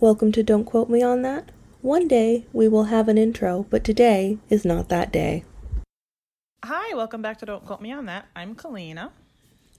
[0.00, 1.50] Welcome to Don't Quote Me on That.
[1.82, 5.44] One day we will have an intro, but today is not that day.
[6.64, 8.26] Hi, welcome back to Don't Quote Me on That.
[8.34, 9.10] I'm Kalina,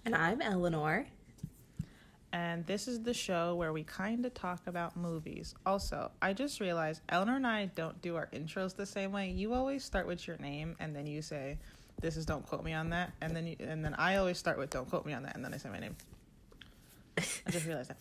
[0.05, 1.07] And I'm Eleanor.
[2.33, 5.53] and this is the show where we kind of talk about movies.
[5.65, 9.29] Also, I just realized Eleanor and I don't do our intros the same way.
[9.31, 11.57] You always start with your name, and then you say,
[11.99, 14.57] "This is Don't Quote Me on That," and then you, and then I always start
[14.57, 15.95] with "Don't Quote Me on That," and then I say my name.
[17.17, 17.97] I just realized that.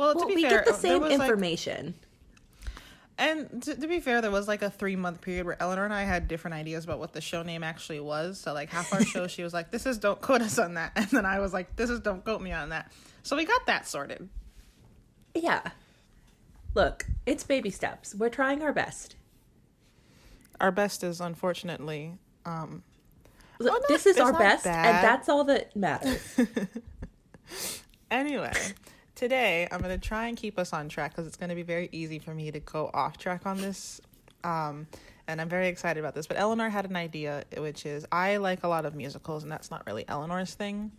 [0.00, 1.94] Well, Well, to be we fair, get the same was, like- information.
[3.18, 5.92] And to, to be fair, there was like a three month period where Eleanor and
[5.92, 8.40] I had different ideas about what the show name actually was.
[8.40, 10.92] So like half our show, she was like, "This is don't quote us on that,"
[10.96, 12.90] and then I was like, "This is don't quote me on that."
[13.22, 14.26] So we got that sorted.
[15.34, 15.60] Yeah.
[16.74, 18.14] Look, it's baby steps.
[18.14, 19.16] We're trying our best.
[20.58, 22.14] Our best is unfortunately,
[22.46, 22.82] um,
[23.58, 24.94] Look, not- this is our best, bad.
[24.94, 26.40] and that's all that matters.
[28.10, 28.52] anyway.
[29.20, 31.62] Today, I'm going to try and keep us on track because it's going to be
[31.62, 34.00] very easy for me to go off track on this.
[34.44, 34.86] Um,
[35.28, 36.26] and I'm very excited about this.
[36.26, 39.70] But Eleanor had an idea, which is I like a lot of musicals, and that's
[39.70, 40.90] not really Eleanor's thing.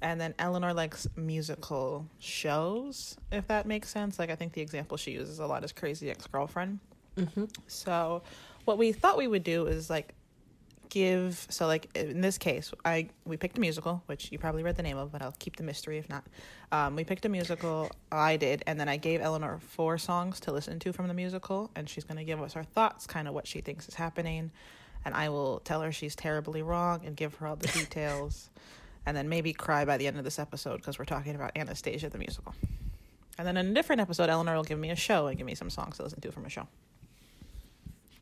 [0.00, 4.20] And then Eleanor likes musical shows, if that makes sense.
[4.20, 6.78] Like, I think the example she uses a lot is Crazy Ex Girlfriend.
[7.18, 8.22] hmm So,
[8.66, 10.14] what we thought we would do is like
[10.88, 14.76] give so like in this case i we picked a musical which you probably read
[14.76, 16.24] the name of but i'll keep the mystery if not.
[16.72, 20.52] Um, we picked a musical i did and then i gave eleanor four songs to
[20.52, 23.34] listen to from the musical and she's going to give us her thoughts kind of
[23.34, 24.50] what she thinks is happening
[25.04, 28.50] and i will tell her she's terribly wrong and give her all the details
[29.06, 32.08] and then maybe cry by the end of this episode because we're talking about anastasia
[32.08, 32.54] the musical.
[33.36, 35.54] And then in a different episode eleanor will give me a show and give me
[35.54, 36.68] some songs to listen to from a show.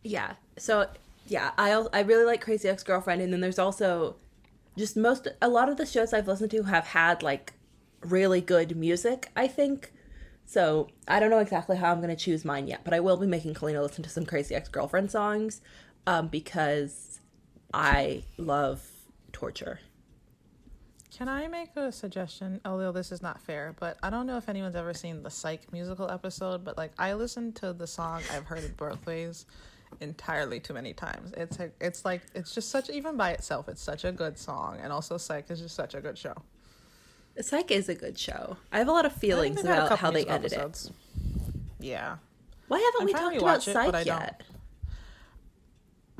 [0.03, 0.33] Yeah.
[0.59, 0.89] So
[1.27, 4.17] yeah, I I really like Crazy Ex Girlfriend, and then there's also
[4.77, 7.53] just most a lot of the shows I've listened to have had like
[8.01, 9.31] really good music.
[9.37, 9.93] I think.
[10.45, 13.27] So I don't know exactly how I'm gonna choose mine yet, but I will be
[13.27, 15.61] making Kalina listen to some Crazy Ex Girlfriend songs,
[16.07, 17.21] um, because
[17.73, 18.85] I love
[19.33, 19.81] torture.
[21.17, 22.61] Can I make a suggestion?
[22.65, 25.73] Although this is not fair, but I don't know if anyone's ever seen the Psych
[25.73, 29.47] musical episode, but like I listened to the song I've heard it both ways
[30.01, 31.33] entirely too many times.
[31.37, 34.79] It's a, it's like it's just such even by itself, it's such a good song,
[34.83, 36.35] and also Psych is just such a good show.
[37.41, 38.57] Psych is a good show.
[38.71, 40.91] I have a lot of feelings they've had a about how they ended episodes.
[41.81, 42.17] Yeah.
[42.69, 44.43] Why haven't we talked about it, Psych yet?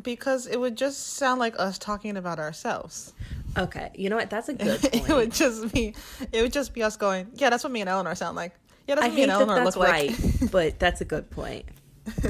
[0.03, 3.13] because it would just sound like us talking about ourselves.
[3.57, 4.31] Okay, you know what?
[4.31, 5.95] That's a good it would just be,
[6.33, 8.55] it would just be us going, yeah, that's what me and Eleanor sound like.
[8.87, 10.51] Yeah, that's I what me and that Eleanor that's look right, like.
[10.51, 11.67] but that's a good point.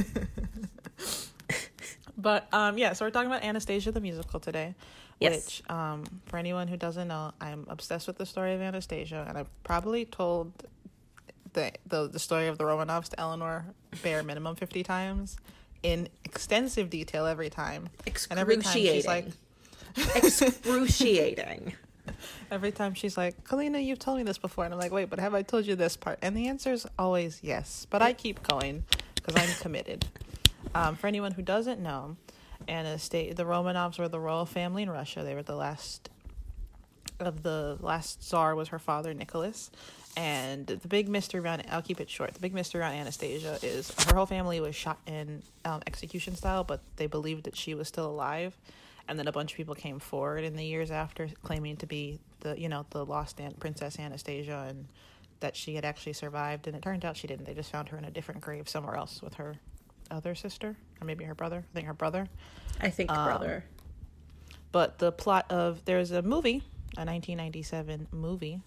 [2.16, 4.74] But um, yeah, so we're talking about Anastasia the musical today.
[5.20, 5.44] Yes.
[5.44, 9.38] Which, um, for anyone who doesn't know, I'm obsessed with the story of Anastasia, and
[9.38, 10.52] I've probably told
[11.52, 13.66] the the, the story of the Romanovs to Eleanor
[14.02, 15.36] bare minimum fifty times,
[15.82, 17.88] in extensive detail every time.
[18.30, 19.26] And every time she's like,
[20.14, 21.74] excruciating.
[22.50, 25.20] every time she's like, Kalina, you've told me this before, and I'm like, wait, but
[25.20, 26.18] have I told you this part?
[26.22, 28.84] And the answer is always yes, but I keep going
[29.14, 30.06] because I'm committed.
[30.74, 32.16] Um, for anyone who doesn't know,
[32.68, 35.22] Anastasia, the Romanovs were the royal family in Russia.
[35.22, 36.08] They were the last
[37.20, 39.70] of the last czar was her father Nicholas,
[40.16, 42.34] and the big mystery around I'll keep it short.
[42.34, 46.64] The big mystery around Anastasia is her whole family was shot in um, execution style,
[46.64, 48.56] but they believed that she was still alive,
[49.08, 52.18] and then a bunch of people came forward in the years after claiming to be
[52.40, 54.88] the you know the lost An- princess Anastasia and
[55.40, 57.44] that she had actually survived, and it turned out she didn't.
[57.44, 59.56] They just found her in a different grave somewhere else with her
[60.12, 61.64] other sister or maybe her brother.
[61.72, 62.28] I think her brother.
[62.80, 63.64] I think Um, brother.
[64.70, 66.62] But the plot of there's a movie,
[66.96, 68.60] a 1997 movie,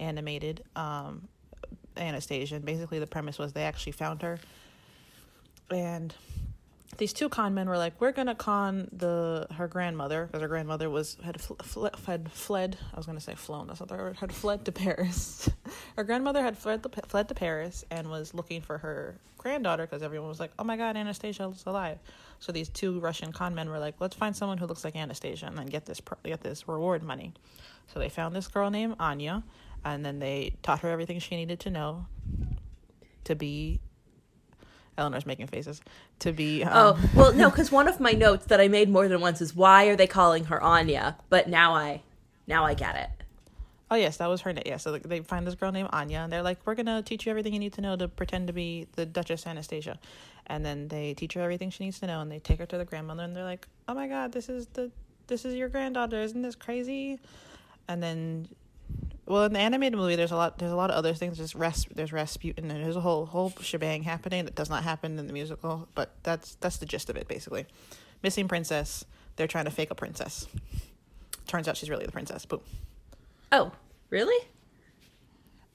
[0.00, 1.28] animated, um,
[1.96, 2.56] Anastasia.
[2.56, 4.38] And basically, the premise was they actually found her,
[5.70, 6.14] and
[6.96, 10.90] these two con men were like, "We're gonna con the her grandmother because her grandmother
[10.90, 12.76] was had fl- fl- had fled.
[12.92, 13.66] I was gonna say flown.
[13.66, 14.16] That's not the word.
[14.16, 15.48] Had fled to Paris.
[15.96, 20.02] her grandmother had fled to, fled to Paris and was looking for her granddaughter because
[20.02, 21.98] everyone was like, "Oh my God, Anastasia's alive."
[22.40, 25.46] So these two Russian con men were like, "Let's find someone who looks like Anastasia
[25.46, 27.32] and then get this pro- get this reward money."
[27.88, 29.44] So they found this girl named Anya,
[29.84, 32.06] and then they taught her everything she needed to know
[33.24, 33.80] to be.
[34.96, 35.80] Eleanor's making faces
[36.20, 36.64] to be.
[36.64, 39.40] Um, Oh well, no, because one of my notes that I made more than once
[39.40, 41.16] is why are they calling her Anya?
[41.28, 42.02] But now I,
[42.46, 43.10] now I get it.
[43.90, 44.64] Oh yes, that was her name.
[44.66, 47.30] Yeah, so they find this girl named Anya, and they're like, "We're gonna teach you
[47.30, 49.98] everything you need to know to pretend to be the Duchess Anastasia,"
[50.46, 52.78] and then they teach her everything she needs to know, and they take her to
[52.78, 54.90] the grandmother, and they're like, "Oh my God, this is the
[55.26, 57.20] this is your granddaughter, isn't this crazy?"
[57.86, 58.48] And then
[59.26, 60.58] well, in the animated movie, there's a lot.
[60.58, 61.38] There's a lot of other things.
[61.38, 65.18] There's Ras, there's Rasputin, and there's a whole whole shebang happening that does not happen
[65.18, 65.88] in the musical.
[65.94, 67.66] But that's that's the gist of it, basically.
[68.22, 69.04] Missing princess.
[69.36, 70.46] They're trying to fake a princess.
[71.46, 72.46] Turns out she's really the princess.
[72.46, 72.60] Boom.
[73.52, 73.72] Oh,
[74.10, 74.46] really?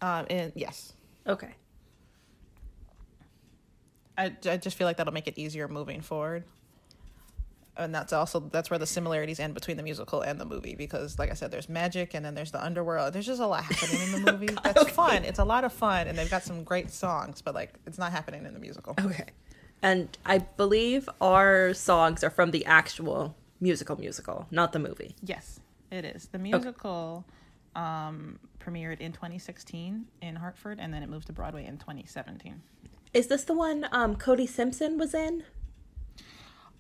[0.02, 0.94] Um, and yes,
[1.28, 1.54] Okay.
[4.18, 6.44] I I just feel like that'll make it easier moving forward.
[7.80, 11.18] And that's also that's where the similarities end between the musical and the movie because,
[11.18, 13.14] like I said, there's magic and then there's the underworld.
[13.14, 14.54] There's just a lot happening in the movie.
[14.64, 14.92] That's okay.
[14.92, 15.24] fun.
[15.24, 18.12] It's a lot of fun, and they've got some great songs, but like it's not
[18.12, 18.96] happening in the musical.
[19.00, 19.30] Okay.
[19.82, 25.16] And I believe our songs are from the actual musical musical, not the movie.
[25.24, 26.28] Yes, it is.
[26.28, 27.26] The musical
[27.76, 32.62] um, premiered in 2016 in Hartford, and then it moved to Broadway in 2017.
[33.14, 35.44] Is this the one um, Cody Simpson was in?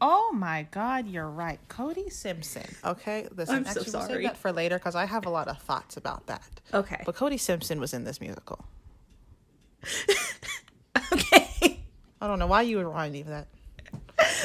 [0.02, 2.64] Oh my God, you're right, Cody Simpson.
[2.86, 4.14] Okay, listen, I'm so actually, we'll sorry.
[4.14, 6.48] save that for later because I have a lot of thoughts about that.
[6.74, 7.02] Okay.
[7.06, 8.64] But Cody Simpson was in this musical.
[11.14, 11.80] okay.
[12.22, 13.48] I don't know why you would remind me of that.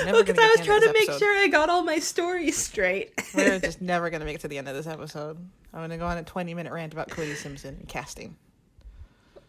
[0.04, 1.18] We're Because gonna I was trying to make episode.
[1.18, 3.12] sure I got all my stories straight.
[3.34, 5.36] We're just never gonna make it to the end of this episode.
[5.72, 8.36] I'm gonna go on a 20 minute rant about Cody Simpson and casting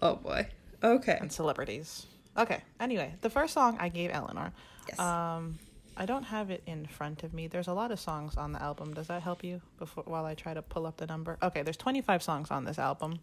[0.01, 0.47] oh boy.
[0.83, 1.17] Okay.
[1.19, 2.05] and celebrities.
[2.37, 2.61] Okay.
[2.79, 4.51] Anyway, the first song I gave Eleanor.
[4.89, 4.99] Yes.
[4.99, 5.57] Um,
[5.97, 7.47] I don't have it in front of me.
[7.47, 8.93] There's a lot of songs on the album.
[8.93, 11.37] Does that help you before while I try to pull up the number?
[11.41, 13.19] Okay, there's 25 songs on this album.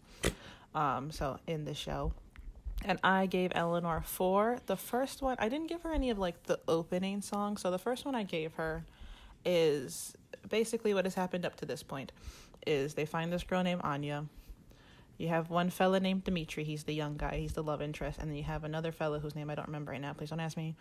[0.74, 2.12] Um, so in the show.
[2.84, 4.58] And I gave Eleanor four.
[4.66, 7.60] The first one, I didn't give her any of like the opening songs.
[7.60, 8.84] So the first one I gave her
[9.44, 10.16] is
[10.48, 12.12] basically what has happened up to this point
[12.66, 14.26] is they find this girl named Anya.
[15.18, 18.30] You have one fella named Dimitri, he's the young guy, he's the love interest, and
[18.30, 20.56] then you have another fella whose name I don't remember right now, please don't ask
[20.56, 20.74] me.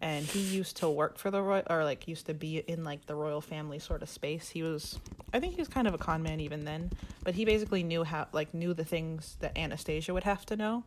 [0.00, 3.06] And he used to work for the royal or like used to be in like
[3.06, 4.48] the royal family sort of space.
[4.48, 5.00] He was
[5.32, 6.90] I think he was kind of a con man even then,
[7.24, 10.84] but he basically knew how like knew the things that Anastasia would have to know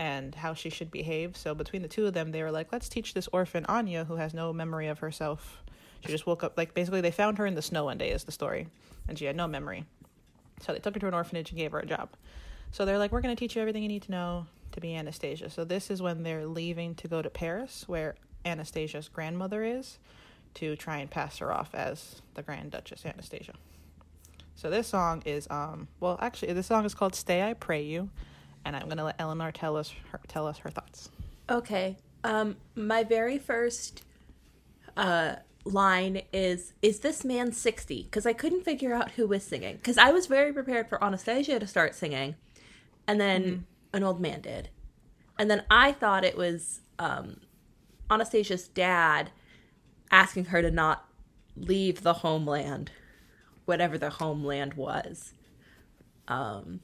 [0.00, 1.36] and how she should behave.
[1.36, 4.16] So between the two of them, they were like, let's teach this orphan Anya, who
[4.16, 5.62] has no memory of herself.
[6.00, 8.24] She just woke up, like, basically, they found her in the snow one day, is
[8.24, 8.68] the story,
[9.06, 9.84] and she had no memory.
[10.62, 12.08] So they took her to an orphanage and gave her a job.
[12.72, 14.94] So they're like, we're going to teach you everything you need to know to be
[14.94, 15.50] Anastasia.
[15.50, 18.14] So this is when they're leaving to go to Paris, where
[18.44, 19.98] Anastasia's grandmother is,
[20.54, 23.54] to try and pass her off as the Grand Duchess Anastasia.
[24.54, 28.10] So this song is, um, well, actually, this song is called "Stay I Pray You,"
[28.64, 31.10] and I'm gonna let Eleanor tell us her, tell us her thoughts.
[31.48, 31.96] Okay.
[32.24, 34.04] Um, my very first
[34.96, 39.76] uh line is is this man 60 because i couldn't figure out who was singing
[39.76, 42.34] because i was very prepared for anastasia to start singing
[43.06, 44.70] and then an old man did
[45.38, 47.36] and then i thought it was um
[48.10, 49.30] anastasia's dad
[50.10, 51.04] asking her to not
[51.56, 52.90] leave the homeland
[53.64, 55.32] whatever the homeland was
[56.28, 56.80] um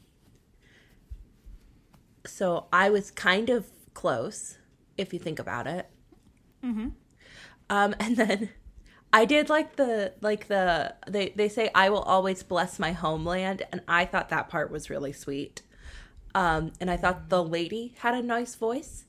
[2.27, 4.59] so i was kind of close
[4.97, 5.89] if you think about it
[6.65, 6.89] Mm-hmm.
[7.71, 8.49] um, and then
[9.13, 13.63] I did like the like the they they say I will always bless my homeland,
[13.71, 15.63] and I thought that part was really sweet.
[16.35, 19.05] Um, and I thought the lady had a nice voice.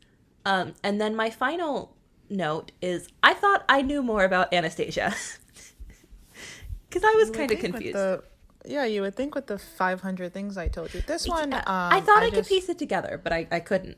[0.45, 1.96] Um, and then my final
[2.29, 5.13] note is I thought I knew more about Anastasia
[6.89, 7.95] because I was kind of confused.
[7.95, 8.23] the-
[8.65, 11.01] yeah, you would think with the 500 things I told you.
[11.01, 13.97] This one, um, I thought I, could just- piece it together, but I, I couldn't.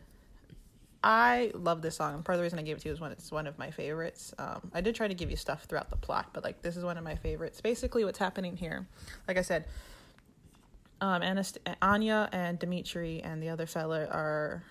[1.03, 2.13] I love this song.
[2.13, 3.57] And part of the reason I gave it to you is when it's one of
[3.57, 4.33] my favorites.
[4.37, 6.83] Um, I did try to give you stuff throughout the plot, but like this is
[6.83, 7.61] one of my favorites.
[7.61, 8.85] Basically, what's happening here,
[9.27, 9.65] like I said,
[10.99, 14.61] um, Anast- Anya and Dimitri and the other fella are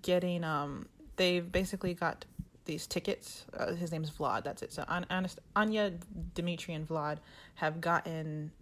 [0.00, 2.24] getting um, they've basically got
[2.64, 3.44] these tickets.
[3.56, 4.44] Uh, his name's Vlad.
[4.44, 4.72] That's it.
[4.72, 5.92] So An- Anast- Anya,
[6.34, 7.18] Dimitri, and Vlad
[7.56, 8.52] have gotten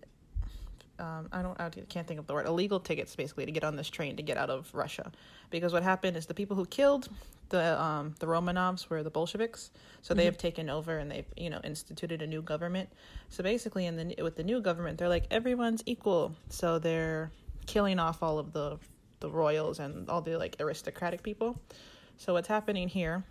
[0.98, 3.76] um, I don't, I can't think of the word, illegal tickets basically to get on
[3.76, 5.10] this train to get out of Russia.
[5.50, 7.08] Because what happened is the people who killed
[7.48, 11.50] the um, the Romanovs were the Bolsheviks, so they have taken over and they've you
[11.50, 12.88] know instituted a new government.
[13.28, 17.30] So basically, in the with the new government, they're like everyone's equal, so they're
[17.66, 18.78] killing off all of the
[19.20, 21.60] the royals and all the like aristocratic people.
[22.16, 23.24] So what's happening here?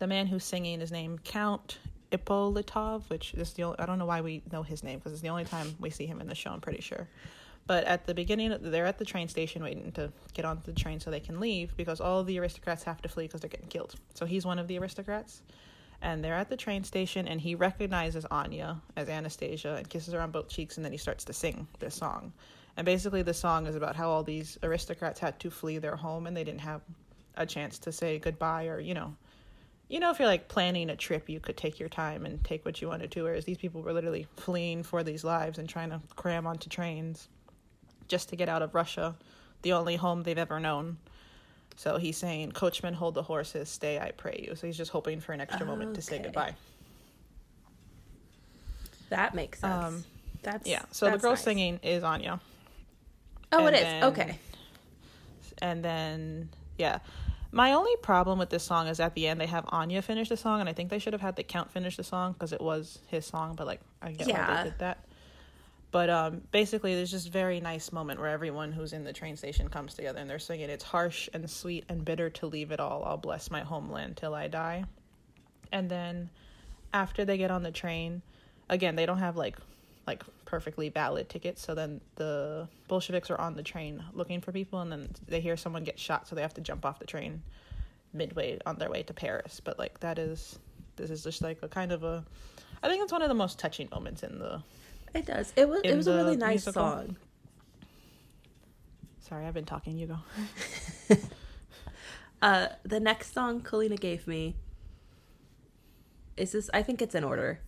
[0.00, 1.78] The man who's singing is named Count
[2.10, 5.20] Ippolitov, which is the only, I don't know why we know his name because it's
[5.20, 6.50] the only time we see him in the show.
[6.50, 7.06] I'm pretty sure.
[7.66, 11.00] But at the beginning, they're at the train station waiting to get onto the train
[11.00, 13.94] so they can leave because all the aristocrats have to flee because they're getting killed.
[14.14, 15.42] So he's one of the aristocrats.
[16.00, 20.20] And they're at the train station, and he recognizes Anya as Anastasia and kisses her
[20.22, 22.32] on both cheeks, and then he starts to sing this song.
[22.78, 26.26] And basically, the song is about how all these aristocrats had to flee their home
[26.26, 26.80] and they didn't have
[27.36, 29.14] a chance to say goodbye or, you know,
[29.90, 32.64] you know, if you're like planning a trip, you could take your time and take
[32.64, 35.90] what you wanted to, whereas these people were literally fleeing for these lives and trying
[35.90, 37.28] to cram onto trains
[38.08, 39.16] just to get out of Russia,
[39.62, 40.96] the only home they've ever known.
[41.76, 44.54] So he's saying, Coachman, hold the horses, stay, I pray you.
[44.54, 46.54] So he's just hoping for an extra moment to say goodbye.
[49.08, 49.84] That makes sense.
[49.84, 50.04] Um,
[50.42, 50.82] that's Yeah.
[50.92, 51.42] So the that's girl nice.
[51.42, 52.40] singing is Anya.
[53.52, 53.82] Oh, it and is.
[53.82, 54.38] then- Okay.
[55.62, 57.00] And then, yeah.
[57.52, 60.36] My only problem with this song is at the end they have Anya finish the
[60.36, 62.60] song, and I think they should have had the Count finish the song because it
[62.60, 65.04] was his song, but like, I get why they did that.
[65.90, 69.68] But um, basically, there's just very nice moment where everyone who's in the train station
[69.68, 73.02] comes together and they're singing, It's harsh and sweet and bitter to leave it all.
[73.04, 74.84] I'll bless my homeland till I die.
[75.72, 76.30] And then
[76.92, 78.22] after they get on the train,
[78.68, 79.56] again, they don't have like
[80.06, 81.62] like perfectly valid tickets.
[81.62, 85.56] So then the Bolsheviks are on the train looking for people, and then they hear
[85.56, 87.42] someone get shot, so they have to jump off the train
[88.12, 89.60] midway on their way to Paris.
[89.60, 90.58] But like that is
[90.96, 92.24] this is just like a kind of a
[92.82, 94.60] I think it's one of the most touching moments in the
[95.14, 95.52] It does.
[95.54, 95.82] It was.
[95.84, 96.82] It was a really nice musical.
[96.82, 97.16] song.
[99.20, 99.96] Sorry, I've been talking.
[99.96, 100.18] You
[101.08, 101.16] go.
[102.42, 104.56] Uh, the next song Kalina gave me
[106.38, 106.70] is this.
[106.72, 107.60] I think it's in order.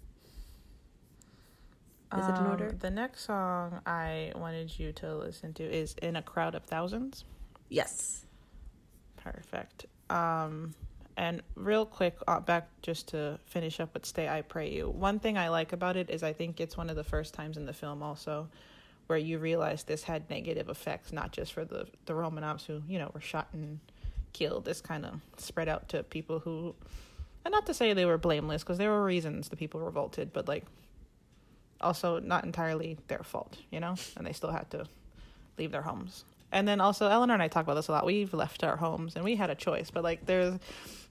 [2.19, 2.73] Is it in Um, order?
[2.73, 7.25] The next song I wanted you to listen to is "In a Crowd of Thousands.
[7.69, 8.27] Yes.
[9.17, 9.87] Perfect.
[10.11, 10.75] Um,
[11.17, 15.19] and real quick, uh, back just to finish up with "Stay, I Pray You." One
[15.21, 17.67] thing I like about it is I think it's one of the first times in
[17.67, 18.49] the film also
[19.07, 22.99] where you realize this had negative effects, not just for the the Romanovs who you
[22.99, 23.81] know were shot and
[24.33, 24.65] killed.
[24.65, 26.75] This kind of spread out to people who,
[27.45, 30.49] and not to say they were blameless because there were reasons the people revolted, but
[30.49, 30.65] like
[31.83, 34.87] also not entirely their fault, you know, and they still had to
[35.59, 36.25] leave their homes.
[36.51, 38.05] And then also Eleanor and I talk about this a lot.
[38.05, 40.59] We've left our homes and we had a choice, but like there's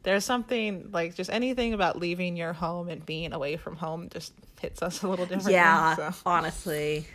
[0.04, 4.34] there's something like just anything about leaving your home and being away from home just
[4.60, 5.54] hits us a little differently.
[5.54, 5.96] Yeah.
[5.96, 6.12] so.
[6.26, 7.08] Honestly,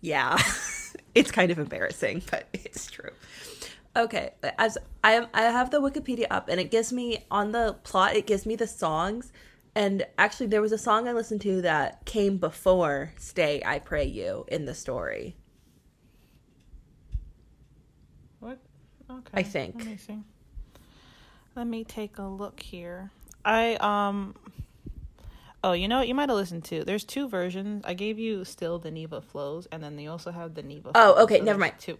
[0.00, 0.38] yeah.
[1.14, 3.10] it's kind of embarrassing, but it's true.
[3.94, 7.76] Okay, as I am, I have the Wikipedia up, and it gives me on the
[7.82, 8.14] plot.
[8.14, 9.32] It gives me the songs,
[9.76, 14.04] and actually, there was a song I listened to that came before "Stay, I Pray
[14.06, 15.36] You" in the story.
[18.40, 18.58] What?
[19.10, 19.30] Okay.
[19.34, 19.76] I think.
[19.76, 20.18] Let me see.
[21.54, 23.10] Let me take a look here.
[23.44, 24.34] I um.
[25.62, 26.08] Oh, you know what?
[26.08, 26.82] You might have listened to.
[26.84, 27.82] There's two versions.
[27.84, 30.92] I gave you still the Neva flows, and then they also have the Neva.
[30.94, 31.74] Oh, okay, so never mind.
[31.78, 31.98] Two.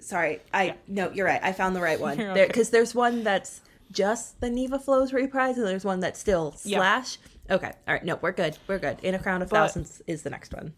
[0.00, 0.74] Sorry, I Yeah.
[0.88, 1.40] no, you're right.
[1.42, 2.18] I found the right one.
[2.18, 3.60] You're There because there's one that's
[3.90, 6.78] just the Neva Flows reprise, and there's one that's still Yeah.
[6.78, 7.18] slash.
[7.50, 8.04] Okay, all right.
[8.04, 8.56] No, we're good.
[8.68, 8.98] We're good.
[9.02, 10.74] In a crowd of But- thousands is the next one.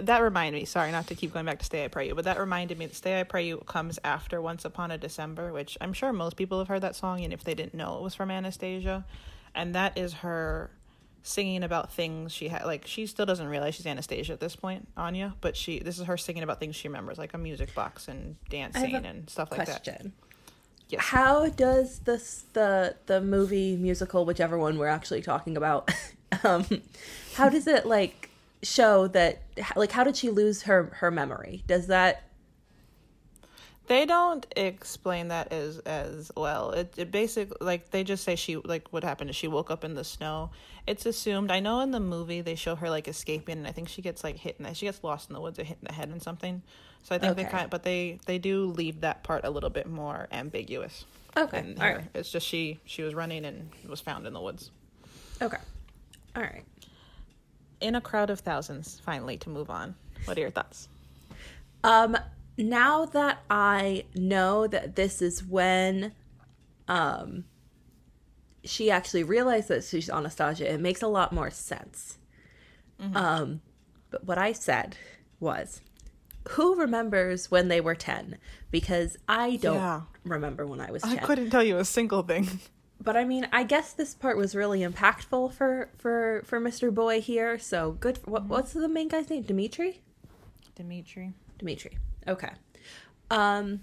[0.00, 0.64] That reminded me.
[0.66, 2.86] Sorry, not to keep going back to "Stay I Pray You," but that reminded me
[2.86, 6.36] that "Stay I Pray You" comes after "Once Upon a December," which I'm sure most
[6.36, 9.06] people have heard that song, and if they didn't know, it was from Anastasia,
[9.54, 10.70] and that is her
[11.22, 12.64] singing about things she had.
[12.64, 16.04] Like she still doesn't realize she's Anastasia at this point, Anya, but she this is
[16.06, 19.66] her singing about things she remembers, like a music box and dancing and stuff like
[19.66, 20.06] that.
[20.88, 21.04] Yes.
[21.04, 25.90] How does this the the movie musical, whichever one we're actually talking about,
[26.44, 26.64] um,
[27.34, 28.30] how does it like
[28.62, 29.42] show that?
[29.76, 31.62] Like, how did she lose her her memory?
[31.66, 32.24] Does that?
[33.86, 36.70] They don't explain that as as well.
[36.70, 39.84] It it basically like they just say she like what happened is she woke up
[39.84, 40.50] in the snow.
[40.86, 41.50] It's assumed.
[41.50, 44.24] I know in the movie they show her like escaping, and I think she gets
[44.24, 46.08] like hit in the, she gets lost in the woods or hit in the head
[46.08, 46.62] and something.
[47.02, 47.50] So I think they Okay.
[47.50, 51.04] kind but they they do leave that part a little bit more ambiguous.
[51.36, 51.96] Okay, all here.
[51.98, 52.04] right.
[52.14, 54.70] It's just she she was running and was found in the woods
[55.40, 55.56] Okay,
[56.36, 56.64] all right.
[57.80, 59.00] in a crowd of thousands.
[59.04, 59.94] Finally, to move on.
[60.24, 60.88] What are your thoughts?
[61.84, 62.16] Um,
[62.58, 66.12] now that I know that this is when,
[66.88, 67.44] um,
[68.64, 72.18] she actually realized that she's Anastasia, it makes a lot more sense.
[73.14, 73.60] Um,
[74.10, 74.96] but what I said
[75.38, 75.80] was,
[76.50, 78.38] who remembers when they were 10?
[78.70, 80.02] Because I don't Yeah.
[80.24, 81.18] remember when I was 10.
[81.18, 82.60] I couldn't tell you a single thing.
[83.00, 86.92] But I mean, I guess this part was really impactful for for for Mr.
[86.92, 87.56] Boy here.
[87.58, 88.18] So good.
[88.18, 89.42] For, what, what's the main guy's name?
[89.44, 90.00] Dimitri.
[90.74, 91.32] Dimitri.
[91.58, 91.96] Dimitri.
[92.26, 92.50] Okay.
[93.30, 93.80] Um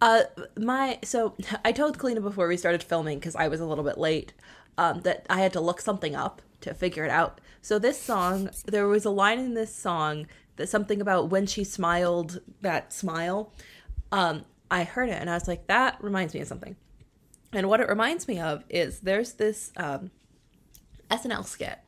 [0.00, 0.22] uh
[0.56, 3.98] my so I told Kalina before we started filming cuz I was a little bit
[3.98, 4.32] late
[4.76, 7.40] um that I had to look something up to figure it out.
[7.62, 11.64] So this song, there was a line in this song that something about when she
[11.64, 13.52] smiled that smile.
[14.12, 16.76] Um I heard it and I was like that reminds me of something.
[17.52, 20.10] And what it reminds me of is there's this um
[21.10, 21.78] SNL skit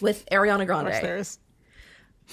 [0.00, 0.88] with Ariana Grande.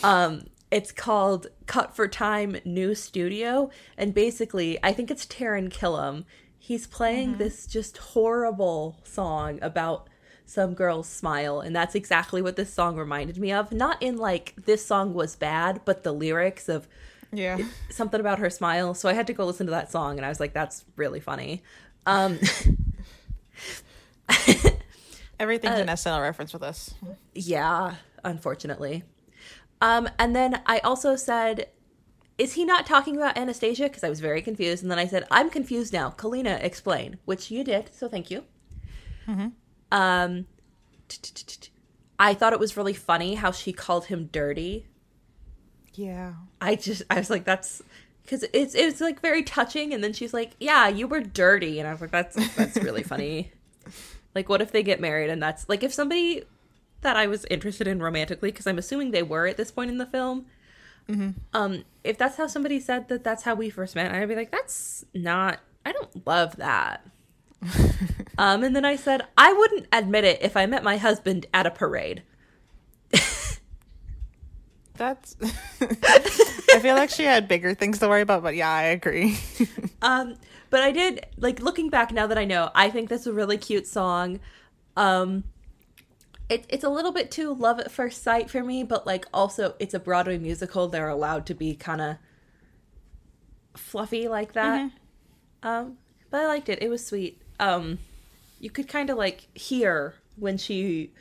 [0.04, 6.26] Um, it's called Cut for Time New Studio, and basically, I think it's Taran Killam.
[6.58, 10.10] He's playing this just horrible song about
[10.50, 13.72] some girls smile and that's exactly what this song reminded me of.
[13.72, 16.88] Not in like this song was bad but the lyrics of
[17.32, 17.60] Yeah.
[17.92, 18.94] something about her smile.
[18.96, 21.20] So i had to go listen to that song and i was like that's really
[21.20, 21.62] funny.
[22.06, 22.40] Um
[25.40, 26.94] Everything's Uh, an SNL reference with us.
[27.34, 29.04] yeah unfortunately.
[29.82, 31.68] Um and then i also said
[32.38, 33.84] is he not talking about anastasia?
[33.84, 36.10] Because i was very confused and then i said i'm confused now.
[36.10, 37.18] Kalina explain.
[37.26, 38.44] Which you did so thank you
[39.92, 40.46] um
[42.20, 44.86] i thought it was really funny how she called him dirty
[45.94, 46.34] Yeah.
[46.62, 47.82] I just I was like that's
[48.24, 51.88] because it's it's like very touching, and then she's like, "Yeah, you were dirty," and
[51.88, 53.52] I was like, "That's that's really funny."
[54.36, 56.44] Like, what if they get married and that's like if somebody
[57.02, 59.98] that I was interested in romantically, because I'm assuming they were at this point in
[59.98, 60.46] the film.
[61.54, 64.52] Um, if that's how somebody said that that's how we first met, I'd be like,
[64.52, 65.58] that's not.
[65.84, 67.04] I don't love that.
[68.40, 71.66] um, and then I said I wouldn't admit it if I met my husband at
[71.66, 72.24] a parade.
[74.96, 75.36] That's.
[75.82, 79.38] I feel like she had bigger things to worry about, but yeah, I agree.
[80.02, 80.38] Um,
[80.70, 83.58] but I did like looking back now that I know, I think that's a really
[83.58, 84.40] cute song.
[84.96, 85.44] Um,
[86.48, 89.76] it, it's a little bit too love at first sight for me, but like also
[89.80, 90.88] it's a Broadway musical.
[90.88, 92.16] They're allowed to be kind of
[93.76, 94.90] fluffy like that.
[95.64, 95.98] Um,
[96.30, 96.82] but I liked it.
[96.82, 97.42] It was sweet.
[97.60, 98.00] Um,
[98.60, 101.12] you could kind of like hear when she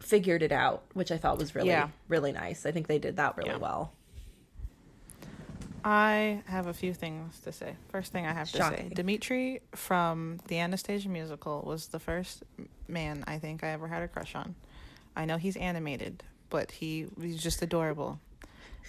[0.00, 1.88] figured it out, which I thought was really Yeah.
[2.08, 2.64] really nice.
[2.66, 3.56] I think they did that really Yeah.
[3.56, 3.92] well.
[5.84, 7.74] I have a few things to say.
[7.88, 8.88] First thing I have to say Shocking.
[8.90, 12.42] Dimitri from the Anastasia musical was the first
[12.88, 14.54] man I think I ever had a crush on.
[15.16, 18.20] I know he's animated, but he he's just adorable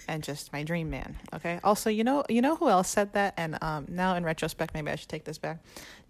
[0.08, 1.16] and just my dream man.
[1.32, 1.60] Okay.
[1.62, 3.34] Also, you know, you know who else said that?
[3.36, 5.58] And um, now in retrospect, maybe I should take this back.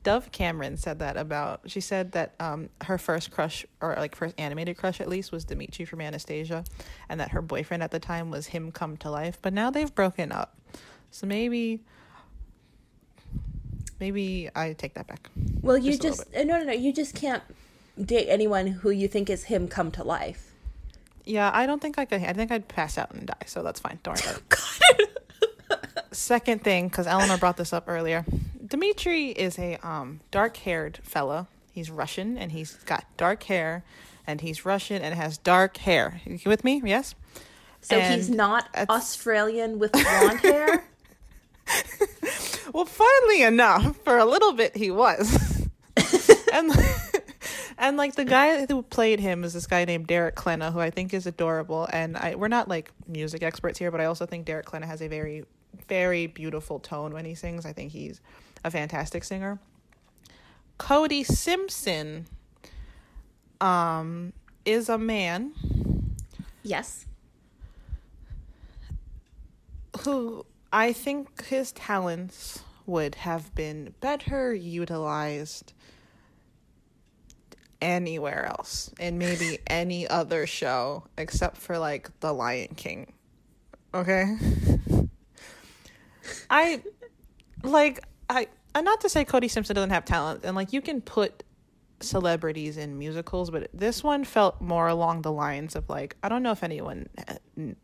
[0.02, 1.60] Dove Cameron said that about.
[1.66, 5.44] She said that um, her first crush, or like first animated crush at least, was
[5.44, 6.64] Dimitri from Anastasia,
[7.08, 9.38] and that her boyfriend at the time was him come to life.
[9.42, 10.56] But now they've broken up,
[11.10, 11.80] so maybe,
[13.98, 15.28] maybe I take that back.
[15.60, 16.72] Well, you Just just no, no, no.
[16.72, 17.42] You just can't
[18.02, 20.52] date anyone who you think is him come to life.
[21.24, 22.22] Yeah, I don't think I could.
[22.22, 23.98] I think I'd pass out and die, so that's fine.
[24.02, 25.16] Don't worry about it.
[26.12, 28.24] Second thing, because Eleanor brought this up earlier,
[28.70, 31.48] Dimitri is a um, dark-haired fella.
[31.72, 33.84] He's Russian and he's got dark hair,
[34.26, 36.20] and he's Russian and has dark hair.
[36.24, 36.80] You with me?
[36.84, 37.14] Yes.
[37.82, 40.84] So he's not Australian with blonde hair.
[42.72, 45.68] Well, funnily enough, for a little bit he was.
[46.52, 46.72] and
[47.78, 50.90] and like the guy who played him is this guy named Derek Klena, who I
[50.90, 51.88] think is adorable.
[51.92, 55.02] And I we're not like music experts here, but I also think Derek Klena has
[55.02, 55.44] a very
[55.88, 57.66] very beautiful tone when he sings.
[57.66, 58.20] I think he's
[58.64, 59.58] a fantastic singer.
[60.78, 62.26] Cody Simpson
[63.60, 64.32] um
[64.64, 65.52] is a man
[66.62, 67.06] yes.
[70.00, 75.72] who I think his talents would have been better utilized
[77.80, 83.12] anywhere else in maybe any other show except for like The Lion King.
[83.92, 84.36] Okay?
[86.50, 86.82] I
[87.62, 91.00] like I and not to say Cody Simpson doesn't have talent and like you can
[91.00, 91.42] put
[92.02, 96.42] celebrities in musicals, but this one felt more along the lines of like I don't
[96.42, 97.08] know if anyone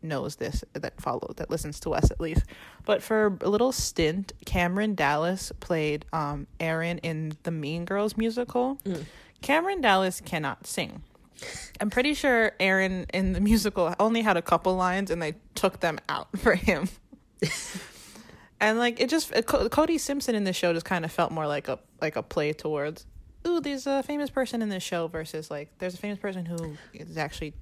[0.01, 2.43] knows this that follow that listens to us at least,
[2.85, 8.79] but for a little stint, Cameron Dallas played um Aaron in the Mean Girls musical.
[9.41, 11.03] Cameron Dallas cannot sing.
[11.79, 15.81] I'm pretty sure Aaron in the musical only had a couple lines and they took
[15.81, 16.87] them out for him.
[18.59, 21.47] and like it just Co- Cody Simpson in this show just kind of felt more
[21.47, 23.05] like a like a play towards
[23.45, 26.75] ooh there's a famous person in this show versus like there's a famous person who
[26.93, 27.53] is actually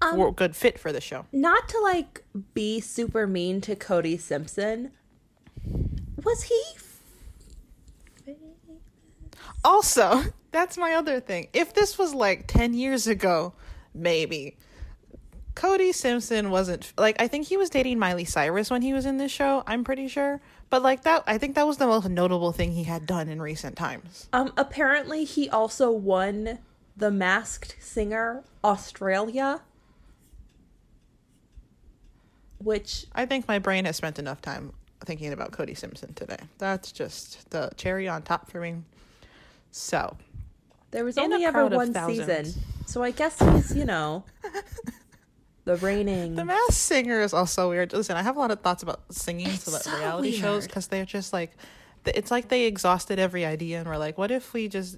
[0.00, 1.24] Um, a good fit for the show.
[1.32, 4.92] Not to like be super mean to Cody Simpson.
[6.22, 6.62] Was he?
[9.64, 11.48] Also, that's my other thing.
[11.52, 13.54] If this was like 10 years ago,
[13.94, 14.56] maybe.
[15.56, 19.16] Cody Simpson wasn't like I think he was dating Miley Cyrus when he was in
[19.16, 20.40] this show, I'm pretty sure.
[20.68, 23.40] But like that I think that was the most notable thing he had done in
[23.42, 24.28] recent times.
[24.32, 24.52] Um.
[24.56, 26.58] Apparently, he also won
[26.94, 29.62] the Masked Singer Australia,
[32.58, 34.74] which I think my brain has spent enough time
[35.06, 36.38] thinking about Cody Simpson today.
[36.58, 38.82] That's just the cherry on top for me.
[39.70, 40.18] So,
[40.90, 42.52] there was only ever one season,
[42.84, 44.24] so I guess he's you know
[45.76, 46.36] the reigning.
[46.36, 47.92] The Masked Singer is also weird.
[47.92, 50.66] Listen, I have a lot of thoughts about singing It's to the so reality shows
[50.66, 51.50] because they're just like,
[52.06, 54.96] it's like they exhausted every idea and were like, what if we just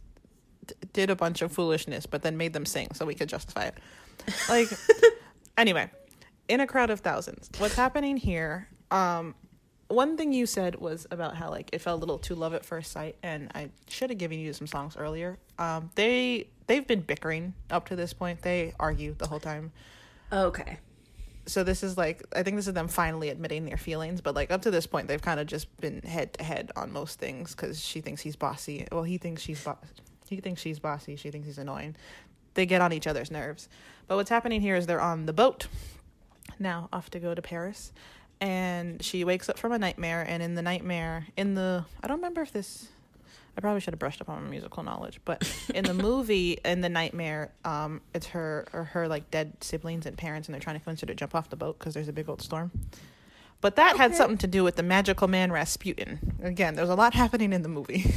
[0.67, 3.65] d- did a bunch of foolishness, but then made them sing so we could justify
[3.65, 3.75] it.
[4.49, 4.69] Like,
[5.57, 5.91] anyway,
[6.49, 8.69] in a crowd of thousands, what's happening here?
[8.91, 9.35] Um,
[9.89, 12.63] one thing you said was about how like it felt a little too love at
[12.63, 15.39] first sight, and I should have given you some songs earlier.
[15.59, 18.43] Um, they they've been bickering up to this point.
[18.43, 19.73] They argue the whole time.
[20.31, 20.79] Oh, okay.
[21.47, 24.51] So this is like I think this is them finally admitting their feelings, but like
[24.51, 27.55] up to this point they've kind of just been head to head on most things
[27.55, 28.87] because she thinks he's bossy.
[28.93, 29.79] Well, he thinks she's bo-
[30.29, 31.17] he thinks she's bossy.
[31.17, 31.97] She thinks he's annoying.
[32.53, 33.69] They get on each other's nerves.
[34.07, 35.69] But what's happening here is they're on the boat
[36.59, 37.93] now, off to go to Paris,
[38.41, 40.25] and she wakes up from a nightmare.
[40.29, 42.89] And in the nightmare, in the I don't remember if this
[43.59, 45.43] I probably should have brushed up on my musical knowledge, but
[45.75, 50.17] in the movie, in the nightmare, um, it's her or her like dead siblings and
[50.17, 52.13] parents, and they're trying to convince her to jump off the boat because there's a
[52.13, 52.71] big old storm.
[53.61, 56.37] But that had something to do with the magical man Rasputin.
[56.41, 58.09] Again, there's a lot happening in the movie.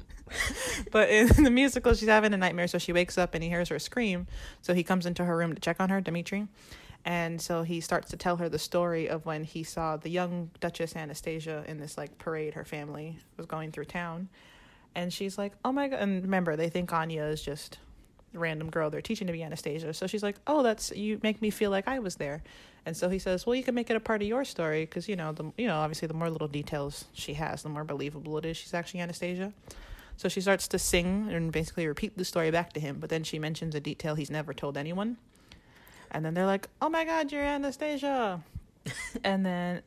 [0.90, 3.68] but in the musical, she's having a nightmare, so she wakes up and he hears
[3.68, 4.26] her scream.
[4.62, 6.48] So he comes into her room to check on her, Dimitri.
[7.04, 10.50] And so he starts to tell her the story of when he saw the young
[10.60, 14.30] Duchess Anastasia in this like parade her family was going through town.
[14.94, 17.78] And she's like, "Oh my god!" And remember, they think Anya is just
[18.34, 19.92] a random girl they're teaching to be Anastasia.
[19.94, 22.42] So she's like, "Oh, that's you make me feel like I was there."
[22.86, 25.08] And so he says, "Well, you can make it a part of your story because
[25.08, 28.38] you know the you know obviously the more little details she has, the more believable
[28.38, 29.52] it is she's actually Anastasia."
[30.16, 33.24] So she starts to sing and basically repeat the story back to him, but then
[33.24, 35.16] she mentions a detail he's never told anyone.
[36.10, 38.40] And then they're like, "Oh my God, you're Anastasia!"
[39.24, 39.82] and then,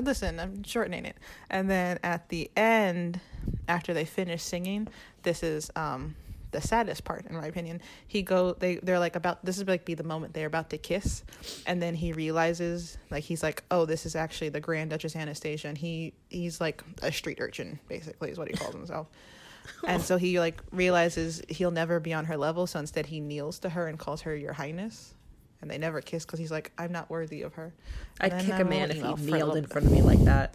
[0.00, 1.16] listen, I'm shortening it.
[1.50, 3.20] And then at the end,
[3.68, 4.88] after they finish singing,
[5.22, 6.14] this is um
[6.52, 7.80] the saddest part in my opinion.
[8.06, 10.78] He go they they're like about this is like be the moment they're about to
[10.78, 11.22] kiss,
[11.66, 15.68] and then he realizes like he's like, "Oh, this is actually the Grand Duchess Anastasia,"
[15.68, 19.08] and he he's like a street urchin basically is what he calls himself.
[19.86, 23.58] And so he like realizes he'll never be on her level, so instead he kneels
[23.60, 25.14] to her and calls her Your Highness.
[25.62, 27.72] And they never kiss because he's like, I'm not worthy of her.
[28.20, 30.22] I'd And then kick a man little if he kneeled in front of me like
[30.24, 30.54] that.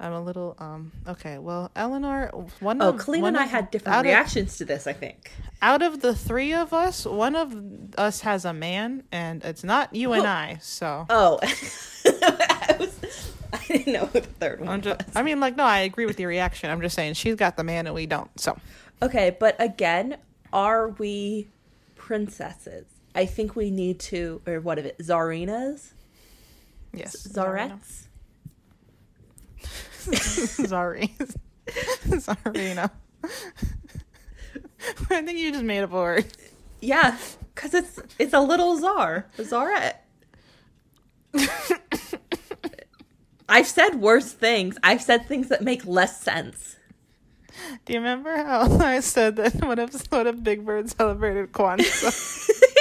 [0.00, 1.38] I'm a little um okay.
[1.38, 2.28] Well, Eleanor,
[2.60, 4.92] one Oh, of Colleen and I of- had different out of- reactions to this, I
[4.92, 5.32] think.
[5.60, 7.52] out of the three of us, one of
[7.98, 10.28] us has a man, and it's not you and Oh.
[10.28, 10.58] I.
[10.60, 11.38] So Oh.
[12.06, 12.96] I, was,
[13.52, 15.16] I didn't know who the third one I'm just, was.
[15.16, 16.70] I mean, like, no, I agree with your reaction.
[16.70, 18.30] I'm just saying she's got the man and we don't.
[18.38, 18.56] So
[19.02, 20.18] Okay, but again,
[20.52, 21.48] are we
[21.96, 22.84] princesses?
[23.18, 25.90] I think we need to, or what of it, Tsarinas?
[26.92, 28.06] yes, Zarettes?
[30.68, 31.12] Sorry,
[32.06, 32.92] Zarina.
[35.10, 36.26] I think you just made up a word.
[36.80, 37.18] Yeah,
[37.52, 39.96] because it's it's a little czar, czarette.
[43.48, 44.78] I've said worse things.
[44.84, 46.76] I've said things that make less sense.
[47.84, 52.76] Do you remember how I said that what if what if Big Bird celebrated Kwanzaa?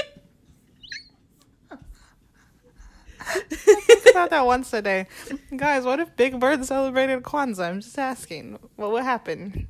[3.27, 5.07] Think about that once a day,
[5.55, 5.83] guys.
[5.83, 7.69] What if Big Bird celebrated Kwanzaa?
[7.69, 8.57] I'm just asking.
[8.75, 9.67] What would happen?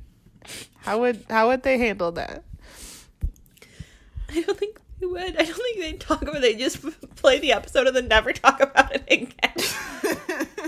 [0.78, 2.44] How would how would they handle that?
[4.30, 5.36] I don't think they would.
[5.36, 6.42] I don't think they'd talk about it.
[6.42, 6.84] They just
[7.16, 9.54] play the episode and then never talk about it again.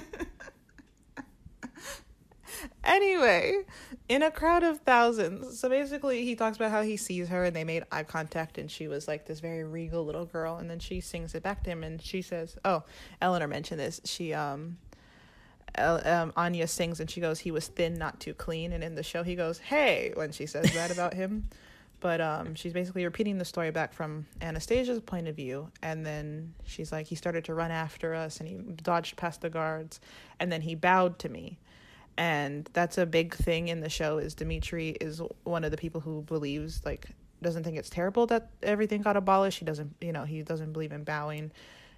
[2.82, 3.64] Anyway,
[4.10, 5.60] in a crowd of thousands.
[5.60, 8.68] So basically, he talks about how he sees her and they made eye contact, and
[8.68, 10.56] she was like this very regal little girl.
[10.56, 12.82] And then she sings it back to him, and she says, "Oh,
[13.22, 14.00] Eleanor mentioned this.
[14.04, 14.76] She um."
[15.76, 18.96] El- um, Anya sings and she goes, "He was thin, not too clean." And in
[18.96, 21.48] the show, he goes, "Hey," when she says that about him.
[22.00, 26.54] But um, she's basically repeating the story back from Anastasia's point of view, and then
[26.64, 30.00] she's like, "He started to run after us, and he dodged past the guards,
[30.40, 31.60] and then he bowed to me."
[32.20, 36.02] And that's a big thing in the show is Dimitri is one of the people
[36.02, 37.06] who believes like
[37.40, 39.58] doesn't think it's terrible that everything got abolished.
[39.58, 41.50] He doesn't you know he doesn't believe in bowing.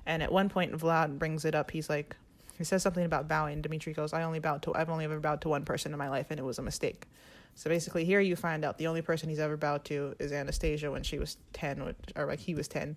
[0.07, 1.73] And at one point Vlad brings it up.
[1.73, 2.15] He's like
[2.57, 3.63] he says something about bowing.
[3.63, 6.09] Dimitri goes I only bowed to I've only ever bowed to one person in my
[6.09, 7.09] life and it was a mistake.
[7.57, 10.89] So basically here you find out the only person he's ever bowed to is Anastasia
[10.89, 12.97] when she was 10 or like he was 10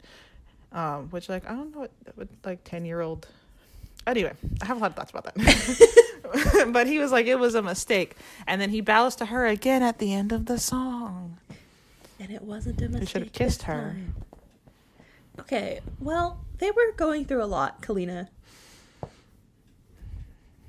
[0.74, 3.28] um which like I don't know what, what like 10 year old
[4.08, 6.02] anyway I have a lot of thoughts about that
[6.70, 8.16] but he was like, it was a mistake.
[8.48, 11.38] And then he bows to her again at the end of the song.
[12.20, 13.10] And it wasn't a mistake.
[13.10, 13.96] should have kissed her.
[13.96, 14.16] time.
[15.40, 18.30] Okay, well, they were going through a lot, Kalina.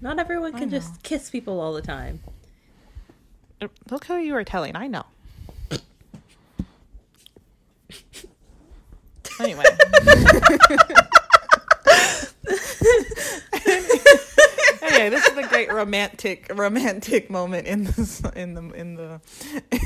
[0.00, 2.20] Not everyone can just kiss people all the time.
[3.60, 4.76] Uh, look who you were telling.
[4.76, 5.04] I know.
[9.40, 9.64] anyway.
[14.82, 19.20] Yeah, this is the great romantic romantic moment in this in the in the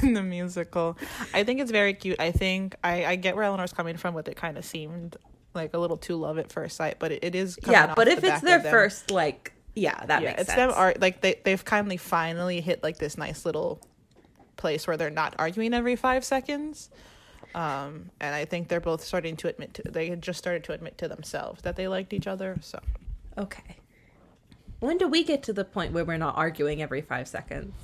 [0.03, 0.99] in the musical.
[1.35, 2.21] I think it's very cute.
[2.21, 4.37] I think I I get where Eleanor's coming from with it.
[4.37, 5.17] Kind of seemed
[5.55, 7.59] like a little too love at first sight, but it, it is.
[7.67, 10.59] Yeah, but if it's their first like yeah, that yeah, makes it's sense.
[10.59, 13.81] them art like they they've kindly finally hit like this nice little
[14.57, 16.91] place where they're not arguing every five seconds.
[17.55, 20.73] Um, and I think they're both starting to admit to they had just started to
[20.73, 22.59] admit to themselves that they liked each other.
[22.61, 22.81] So
[23.37, 23.77] okay,
[24.79, 27.75] when do we get to the point where we're not arguing every five seconds?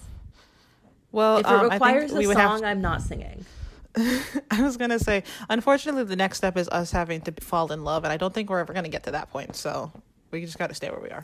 [1.12, 2.66] Well, if it um, requires a song, to...
[2.66, 3.44] I'm not singing.
[3.96, 8.04] I was gonna say, unfortunately, the next step is us having to fall in love,
[8.04, 9.56] and I don't think we're ever gonna get to that point.
[9.56, 9.90] So
[10.30, 11.22] we just got to stay where we are.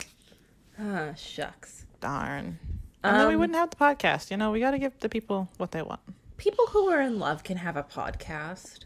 [0.79, 1.85] Ah, shucks.
[1.99, 2.59] Darn.
[3.03, 4.31] And um, then we um, wouldn't have the podcast.
[4.31, 5.99] You know, we got to give the people what they want.
[6.43, 8.79] People who are in love can have a podcast.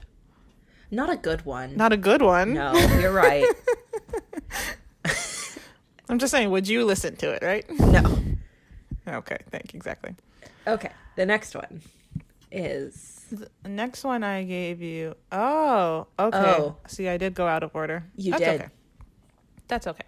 [0.91, 1.75] Not a good one.
[1.75, 2.53] Not a good one.
[2.53, 3.47] No, you're right.
[6.07, 7.67] I'm just saying, would you listen to it, right?
[7.79, 8.19] No.
[9.07, 9.77] Okay, thank you.
[9.77, 10.13] Exactly.
[10.67, 11.81] Okay, the next one
[12.51, 13.25] is.
[13.31, 15.15] The next one I gave you.
[15.31, 16.37] Oh, okay.
[16.37, 16.75] Oh.
[16.85, 18.03] See, I did go out of order.
[18.15, 18.61] You That's did.
[18.61, 18.69] Okay.
[19.67, 20.05] That's okay.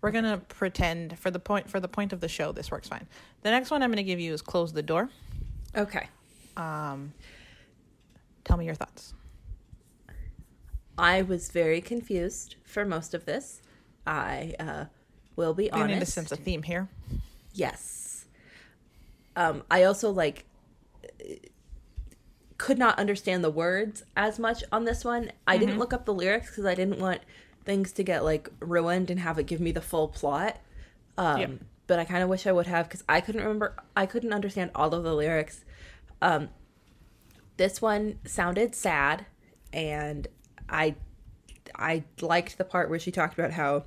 [0.00, 3.08] We're gonna pretend for the point for the point of the show this works fine.
[3.42, 5.10] The next one I'm gonna give you is close the door.
[5.76, 6.06] Okay.
[6.56, 7.12] Um
[8.44, 9.14] tell me your thoughts.
[10.96, 13.62] I was very confused for most of this.
[14.06, 14.84] I uh
[15.36, 15.88] will be honest.
[15.88, 16.88] You need to sense a theme here.
[17.52, 18.26] Yes.
[19.36, 20.44] Um I also like
[22.56, 25.32] could not understand the words as much on this one.
[25.46, 25.66] I mm-hmm.
[25.66, 27.20] didn't look up the lyrics because I didn't want
[27.64, 30.60] things to get like ruined and have it give me the full plot.
[31.18, 31.46] Um, yeah.
[31.86, 34.70] But I kind of wish I would have because I couldn't remember, I couldn't understand
[34.74, 35.64] all of the lyrics.
[36.24, 36.48] Um,
[37.58, 39.26] this one sounded sad,
[39.74, 40.26] and
[40.68, 40.96] I,
[41.76, 43.84] I liked the part where she talked about how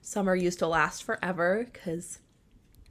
[0.00, 2.20] summer used to last forever because.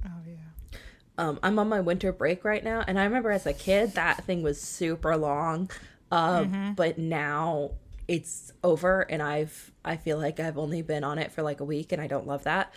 [0.05, 0.79] Oh yeah.
[1.17, 4.23] Um, I'm on my winter break right now, and I remember as a kid that
[4.25, 5.71] thing was super long.
[6.11, 6.71] Um, mm-hmm.
[6.73, 7.71] But now
[8.07, 11.65] it's over and I've I feel like I've only been on it for like a
[11.65, 12.73] week and I don't love that.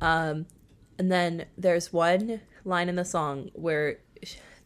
[0.00, 0.46] Um
[0.96, 3.98] and then there's one line in the song where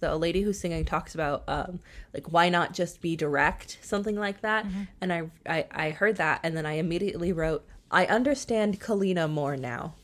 [0.00, 1.80] the lady who's singing talks about um
[2.12, 4.83] like why not just be direct something like that mm-hmm.
[5.00, 9.57] and I, I I heard that and then I immediately wrote I understand Kalina more
[9.57, 9.94] now.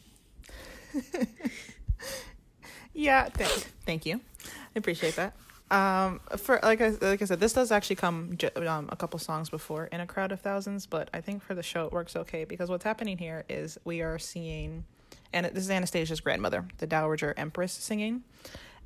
[2.94, 3.50] yeah, thank,
[3.84, 4.20] thank you.
[4.46, 5.34] I appreciate that.
[5.72, 9.50] Um, for like I like I said, this does actually come um, a couple songs
[9.50, 12.44] before in a crowd of thousands, but I think for the show it works okay
[12.44, 14.84] because what's happening here is we are seeing,
[15.32, 18.22] and this is Anastasia's grandmother, the Dowager Empress, singing,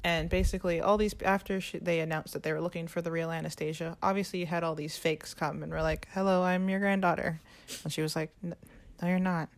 [0.05, 3.31] and basically all these after she, they announced that they were looking for the real
[3.31, 3.97] Anastasia.
[4.03, 7.41] Obviously, you had all these fakes come and were like, "Hello, I'm your granddaughter,"
[7.83, 8.55] and she was like, "No,
[9.03, 9.49] you're not."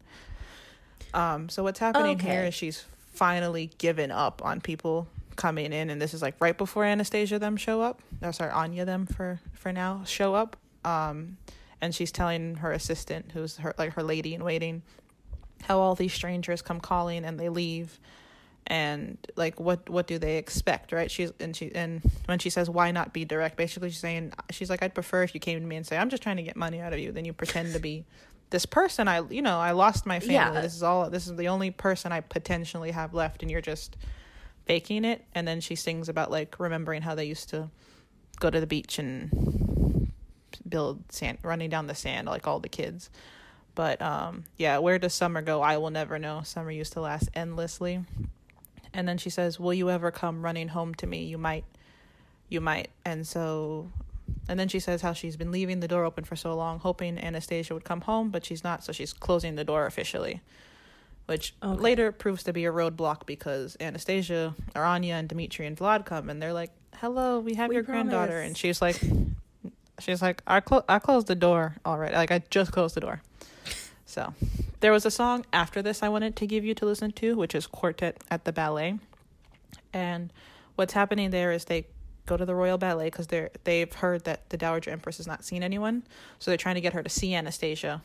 [1.12, 2.30] Um, so what's happening okay.
[2.30, 6.56] here is she's finally given up on people coming in and this is like right
[6.56, 8.00] before Anastasia them show up.
[8.22, 10.56] Oh, sorry, Anya them for for now show up.
[10.84, 11.36] Um
[11.80, 14.82] and she's telling her assistant who's her like her lady in waiting
[15.64, 17.98] how all these strangers come calling and they leave
[18.66, 21.10] and like what what do they expect right?
[21.10, 23.56] She's and she and when she says why not be direct?
[23.56, 26.10] basically she's saying she's like i'd prefer if you came to me and say i'm
[26.10, 28.04] just trying to get money out of you then you pretend to be
[28.50, 29.08] this person.
[29.08, 30.34] I you know i lost my family.
[30.34, 30.60] Yeah.
[30.60, 33.96] this is all this is the only person i potentially have left and you're just
[34.66, 35.24] faking it.
[35.34, 37.70] And then she sings about like remembering how they used to
[38.40, 40.12] go to the beach and
[40.68, 43.10] build sand running down the sand like all the kids.
[43.74, 45.60] But um yeah where does summer go?
[45.60, 46.42] I will never know.
[46.44, 48.04] Summer used to last endlessly
[48.96, 51.64] and then she says will you ever come running home to me you might
[52.48, 53.90] you might and so
[54.48, 57.18] and then she says how she's been leaving the door open for so long hoping
[57.18, 60.40] anastasia would come home but she's not so she's closing the door officially
[61.26, 61.80] which okay.
[61.80, 66.30] later proves to be a roadblock because Anastasia or Anya, and Dimitri and Vlad come
[66.30, 68.12] and they're like, "Hello, we have we your promise.
[68.12, 69.00] granddaughter," and she's like,
[69.98, 72.14] "She's like, I clo- I closed the door already.
[72.14, 73.22] Like I just closed the door."
[74.06, 74.34] So,
[74.86, 77.56] there was a song after this I wanted to give you to listen to, which
[77.56, 79.00] is Quartet at the Ballet,
[79.92, 80.32] and
[80.76, 81.88] what's happening there is they
[82.24, 85.44] go to the Royal Ballet because they're they've heard that the Dowager Empress has not
[85.44, 86.04] seen anyone,
[86.38, 88.00] so they're trying to get her to see Anastasia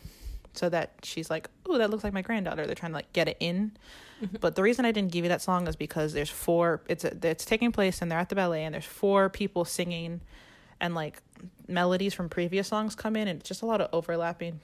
[0.53, 3.27] so that she's like, "Oh, that looks like my granddaughter." They're trying to like get
[3.27, 3.77] it in.
[4.23, 4.37] Mm-hmm.
[4.41, 6.81] But the reason I didn't give you that song is because there's four.
[6.87, 10.21] It's a, it's taking place and they're at the ballet and there's four people singing,
[10.79, 11.21] and like
[11.67, 14.61] melodies from previous songs come in and it's just a lot of overlapping.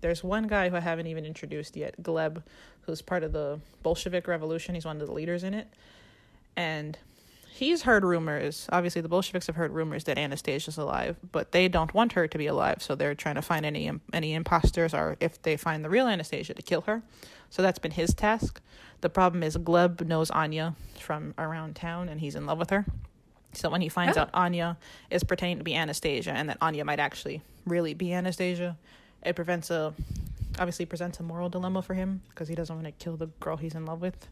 [0.00, 2.42] There's one guy who I haven't even introduced yet, Gleb,
[2.82, 4.74] who's part of the Bolshevik Revolution.
[4.74, 5.68] He's one of the leaders in it,
[6.56, 6.96] and
[7.50, 8.66] he's heard rumors.
[8.72, 12.38] Obviously, the Bolsheviks have heard rumors that Anastasia's alive, but they don't want her to
[12.38, 12.82] be alive.
[12.82, 16.54] So they're trying to find any any imposters, or if they find the real Anastasia,
[16.54, 17.02] to kill her.
[17.50, 18.60] So that's been his task.
[19.02, 22.86] The problem is Gleb knows Anya from around town, and he's in love with her.
[23.52, 24.22] So when he finds Oh.
[24.22, 24.78] out Anya
[25.10, 28.78] is pretending to be Anastasia, and that Anya might actually really be Anastasia,
[29.22, 29.94] it prevents a
[30.58, 33.56] obviously presents a moral dilemma for him because he doesn't want to kill the girl
[33.56, 34.28] he's in love with.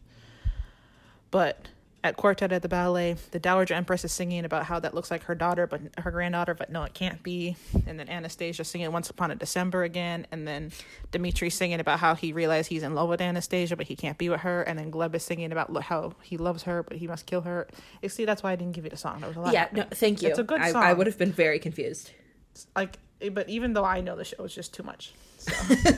[1.31, 1.67] But
[2.03, 5.23] at Quartet at the Ballet, the Dowager Empress is singing about how that looks like
[5.23, 7.57] her daughter, but her granddaughter, but no, it can't be.
[7.85, 10.25] And then Anastasia singing Once Upon a December again.
[10.31, 10.71] And then
[11.11, 14.29] Dimitri singing about how he realized he's in love with Anastasia, but he can't be
[14.29, 14.61] with her.
[14.61, 17.67] And then Gleb is singing about how he loves her, but he must kill her.
[18.01, 19.19] You see, that's why I didn't give you the song.
[19.19, 19.53] There was a lot.
[19.53, 19.87] Yeah, happening.
[19.91, 20.29] no, thank you.
[20.29, 20.83] It's a good I, song.
[20.83, 22.11] I would have been very confused.
[22.75, 22.97] like
[23.33, 25.13] but even though I know the show is just too much.
[25.37, 25.51] So.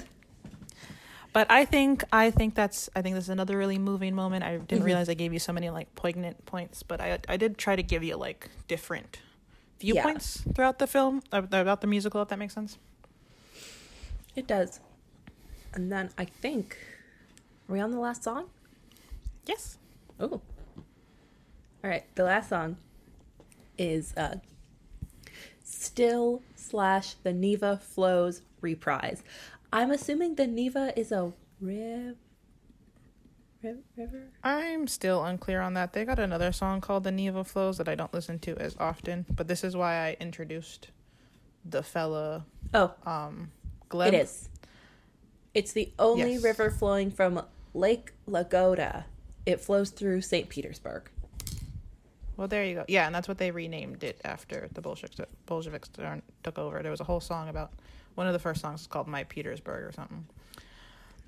[1.33, 4.43] but I think I think that's I think this is another really moving moment.
[4.43, 4.85] I didn't Mhm.
[4.85, 7.83] realize I gave you so many like poignant points, but I I did try to
[7.83, 9.19] give you like different
[9.79, 12.77] viewpoints throughout the film uh, about the musical if that makes sense.
[14.35, 14.79] It does.
[15.73, 16.77] And then I think,
[17.67, 18.45] are we on the last song?
[19.45, 19.77] Yes.
[20.19, 20.41] Oh.
[21.83, 22.03] All right.
[22.15, 22.77] The last song
[23.77, 24.35] is uh,
[25.75, 29.23] Still slash the Neva Flows reprise.
[29.71, 31.31] I'm assuming the Neva is a
[31.61, 32.17] riv-
[33.63, 34.27] riv- river.
[34.43, 35.93] I'm still unclear on that.
[35.93, 39.25] They got another song called The Neva Flows that I don't listen to as often,
[39.29, 40.89] but this is why I introduced
[41.63, 43.51] the fella Oh, um
[43.89, 44.09] Gleb.
[44.09, 44.49] it is.
[45.53, 46.43] It's the only Yes.
[46.43, 49.05] river flowing from Lake Lagoda.
[49.45, 50.49] It flows through St.
[50.49, 51.09] Petersburg.
[52.37, 52.85] Well, there you go.
[52.87, 55.89] Yeah, and that's what they renamed it after the Bolsheviks Bolsheviks
[56.43, 56.81] took over.
[56.81, 57.71] There was a whole song about
[58.15, 60.25] one of the first songs is called "My Petersburg" or something.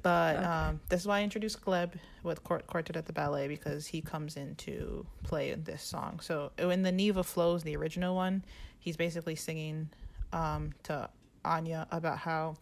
[0.01, 0.45] But Okay.
[0.45, 1.91] um, this is why I introduced Gleb
[2.23, 6.19] with Quart- Quartet at the Ballet because he comes in to play in this song.
[6.19, 8.43] So in the Neva Flows, the original one,
[8.79, 9.89] he's basically singing
[10.33, 11.09] um, to
[11.45, 12.55] Anya about how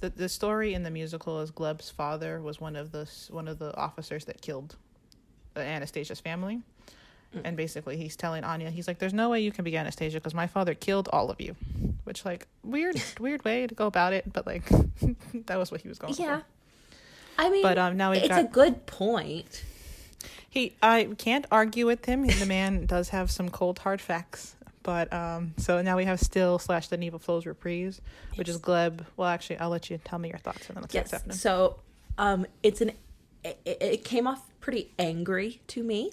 [0.00, 3.58] the the story in the musical is Gleb's father was one of the one of
[3.58, 4.76] the officers that killed
[5.56, 6.60] uh, Anastasia's family.
[7.44, 10.34] And basically, he's telling Anya, he's like, "There's no way you can be Anastasia because
[10.34, 11.56] my father killed all of you,"
[12.04, 14.68] which like weird, weird way to go about it, but like
[15.46, 16.22] that was what he was going for.
[16.22, 16.38] Yeah.
[16.40, 16.44] for.
[17.38, 19.64] I mean, But um, now we've it's got a good point.
[20.50, 20.74] he.
[20.82, 22.26] I can't argue with him.
[22.26, 24.54] The man does have some cold hard facts.
[24.82, 28.00] But um, so now we have still slash the Neva Flows reprise,
[28.34, 29.06] which is Gleb.
[29.16, 31.12] Well, actually, I'll let you tell me your thoughts and then let's Yes.
[31.12, 31.36] happening.
[31.36, 31.78] So,
[32.18, 32.92] um, it's an.
[33.44, 36.10] It, it came off pretty angry to me.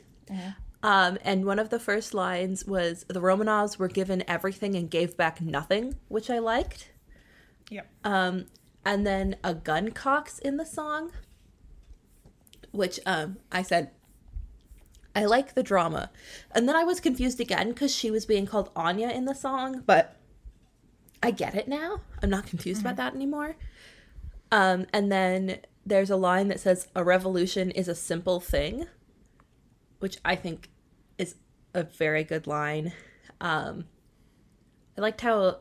[0.81, 5.17] Um, and one of the first lines was the Romanovs were given everything and gave
[5.17, 6.91] back nothing, which I liked.
[7.69, 7.87] Yep.
[8.03, 8.45] Um,
[8.85, 11.11] and then a gun cocks in the song,
[12.71, 13.91] which um, I said,
[15.15, 16.11] I like the drama.
[16.51, 19.83] And then I was confused again because she was being called Anya in the song,
[19.85, 20.15] but
[21.21, 22.01] I get it now.
[22.23, 23.57] I'm not confused about that anymore.
[24.51, 28.85] Um, and then there's a line that says, A revolution is a simple thing,
[29.99, 30.69] which I think
[31.17, 31.35] is
[31.73, 32.93] a very good line.
[33.41, 33.85] Um,
[34.97, 35.59] I liked how,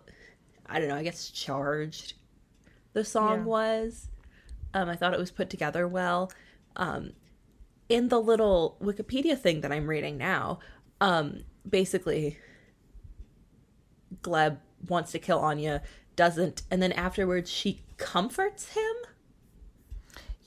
[0.66, 2.14] I don't know, I guess charged
[2.92, 3.44] the song Yeah.
[3.44, 4.09] was.
[4.74, 6.31] Um, I thought it was put together well.
[6.77, 7.12] Um,
[7.88, 10.59] in the little Wikipedia thing that I'm reading now,
[11.01, 12.38] um, basically,
[14.22, 15.83] Gleb wants to kill Anya,
[16.16, 18.94] doesn't, and then afterwards she comforts him.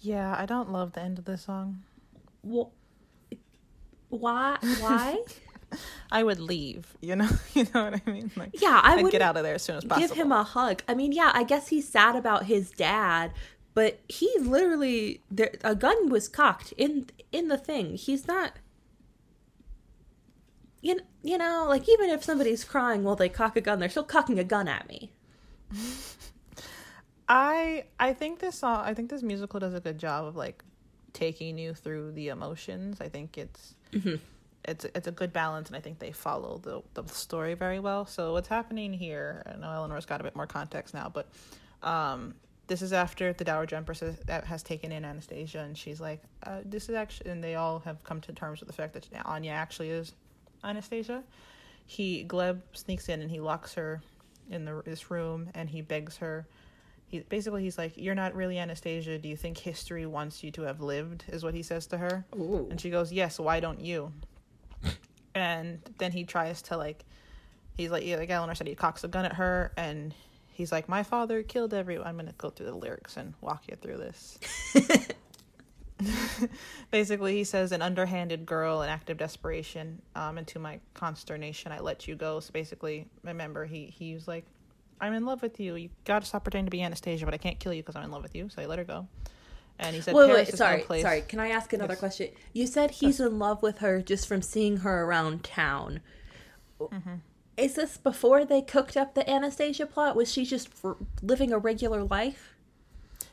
[0.02, 1.84] Yeah, I don't love the end of the song.
[2.48, 2.70] Wh-
[4.12, 4.58] Why?
[4.80, 5.24] Why?
[6.12, 6.96] I would leave.
[7.02, 8.32] You know, you know what I mean?
[8.36, 10.08] Like, yeah, I I'd get out of there as soon as possible.
[10.08, 10.84] give him a hug.
[10.88, 13.32] I mean, yeah, I guess he's sad about his dad,
[13.74, 17.96] but he literally there a gun was cocked in in the thing.
[17.96, 18.54] He's not
[20.82, 24.04] you, you know, like even if somebody's crying while they cock a gun, they're still
[24.04, 25.12] cocking a gun at me.
[27.30, 30.64] I I think this song I think this musical does a good job of like
[31.14, 33.02] taking you through the emotions.
[33.02, 33.76] I think it's
[34.66, 38.06] it's it's a good balance, and I think they follow the the story very well.
[38.06, 39.44] So what's happening here?
[39.46, 41.28] I know Eleanor's got a bit more context now, but
[41.84, 42.36] um,
[42.68, 46.60] this is after the Dowager Empress has, has taken in Anastasia, and she's like, uh,
[46.64, 49.52] "This is actually," and they all have come to terms with the fact that Anya
[49.52, 50.14] actually is
[50.64, 51.24] Anastasia.
[51.86, 54.02] He Gleb sneaks in and he locks her
[54.50, 56.46] in the this room, and he begs her
[57.12, 59.18] he basically he's like you're not really anastasia.
[59.20, 61.26] Do you think history wants you to have lived?
[61.28, 62.26] is what he says to her.
[62.36, 62.68] Ooh.
[62.72, 64.12] and she goes yes why don't you?
[65.36, 67.04] And then he tries to like
[67.76, 70.14] he's like yeah like eleanor said he cocks a gun at her and
[70.54, 72.08] he's like my father killed everyone.
[72.08, 74.40] I'm gonna go through the lyrics and walk you through this.
[76.92, 81.80] Basically he says an underhanded girl in active desperation um and to my consternation i
[81.80, 82.40] let you go.
[82.40, 84.46] So basically remember he he was like
[85.02, 87.60] i'm in love with you you gotta stop pretending to be anastasia but i can't
[87.60, 89.08] kill you because i'm in love with you so i let her go
[89.80, 91.22] and he said Wait, Paris wait, sorry, no sorry.
[91.22, 92.00] Can I ask another Yes.
[92.00, 92.30] question?
[92.54, 96.02] You said he's in love with her just from seeing her around town.
[96.80, 97.16] Mm-hmm.
[97.58, 100.16] Is this before they cooked up the Anastasia plot?
[100.16, 100.70] Was she just
[101.24, 102.51] living a regular life?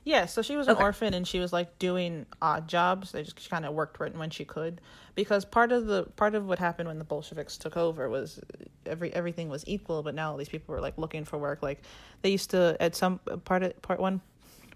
[0.04, 0.82] Yeah, so she was an Okay.
[0.82, 3.12] orphan and she was like doing odd jobs.
[3.12, 4.80] They just kind of worked when when she could,
[5.14, 8.40] because part of the part of what happened when the Bolsheviks took over was
[8.86, 11.62] every everything was equal, but now all these people were like looking for work.
[11.62, 11.82] Like
[12.22, 14.20] they used to at some part of part one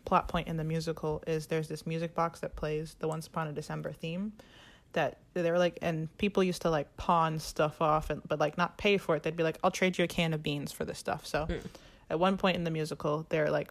[0.05, 3.49] plot point in the musical is there's this music box that plays the Once Upon
[3.49, 4.33] a December theme.
[4.95, 8.59] That they were like, and people used to like pawn stuff off, and but like
[8.59, 9.23] not pay for it.
[9.23, 11.67] They'd be like, "I'll trade you a can of beans for this stuff." So, hmm.
[12.11, 13.71] at one point in the musical, they're like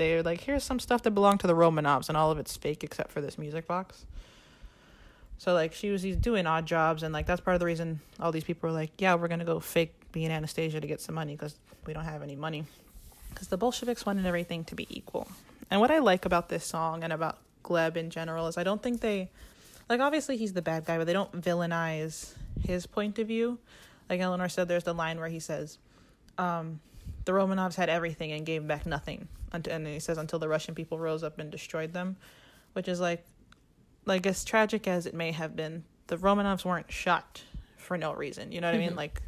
[0.00, 2.82] they're like, here's some stuff that belonged to the Romanovs, and all of it's fake
[2.82, 4.06] except for this music box.
[5.36, 8.32] So like she was doing odd jobs, and like that's part of the reason all
[8.32, 11.34] these people were like, yeah, we're gonna go fake being Anastasia to get some money
[11.34, 11.54] because
[11.86, 12.64] we don't have any money.
[13.28, 15.28] Because the Bolsheviks wanted everything to be equal.
[15.70, 18.82] And what I like about this song and about Gleb in general is I don't
[18.82, 19.28] think they,
[19.88, 22.32] like obviously he's the bad guy, but they don't villainize
[22.62, 23.58] his point of view.
[24.08, 25.78] Like Eleanor said, there's the line where he says,
[26.38, 26.80] um,
[27.30, 29.28] the Romanovs had everything and gave back nothing.
[29.52, 32.16] And he says until the Russian people rose up and destroyed them,
[32.72, 33.24] which is like,
[34.04, 37.42] like as tragic as it may have been, the Romanovs weren't shot
[37.76, 38.50] for no reason.
[38.50, 38.96] You know what I mean?
[38.96, 39.22] Like,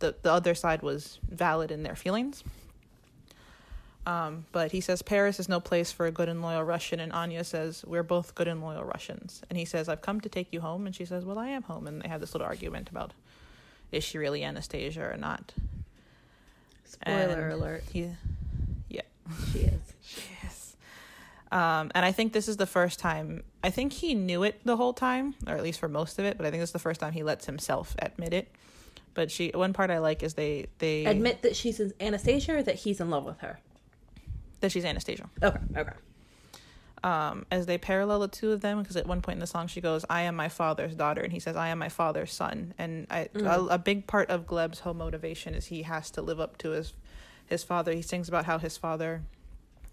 [0.00, 2.42] the the other side was valid in their feelings.
[4.04, 7.12] Um, but he says Paris is no place for a good and loyal Russian, and
[7.12, 9.42] Anya says we're both good and loyal Russians.
[9.48, 11.62] And he says I've come to take you home, and she says, well, I am
[11.62, 11.86] home.
[11.86, 13.12] And they have this little argument about
[13.92, 15.54] is she really Anastasia or not?
[16.94, 17.84] Spoiler And alert.
[17.92, 18.10] He,
[18.88, 19.02] yeah.
[19.52, 19.72] She is.
[20.42, 20.76] Yes.
[21.50, 23.42] Um, and I think this is the first time.
[23.62, 26.36] I think he knew it the whole time, or at least for most of it.
[26.36, 28.48] But I think it's the first time he lets himself admit it.
[29.14, 32.74] But she, one part I like is they they Admit that she's Anastasia or that
[32.74, 33.60] he's in love with her.
[34.60, 35.28] that she's Anastasia.
[35.42, 35.92] Okay, okay.
[37.04, 39.66] Um, as they parallel the two of them, because at one point in the song
[39.66, 42.72] she goes, "I am my father's daughter," and he says, "I am my father's son."
[42.78, 46.70] And a big part of Gleb's whole motivation is he has to live up to
[46.70, 46.94] his
[47.44, 47.92] his father.
[47.92, 49.22] He sings about how his father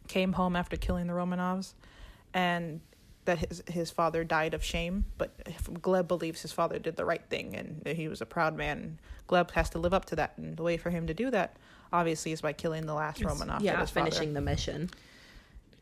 [0.07, 1.74] came home after killing the Romanovs,
[2.34, 2.80] and
[3.26, 5.03] that his his father died of shame.
[5.18, 8.55] But Gleb believes his father did the right thing, and that he was a proud
[8.55, 8.99] man.
[9.28, 11.57] Gleb has to live up to that, and the way for him to do that,
[11.91, 13.59] obviously, is by killing the last Romanov.
[13.59, 14.89] yeah, his father finishing the mission.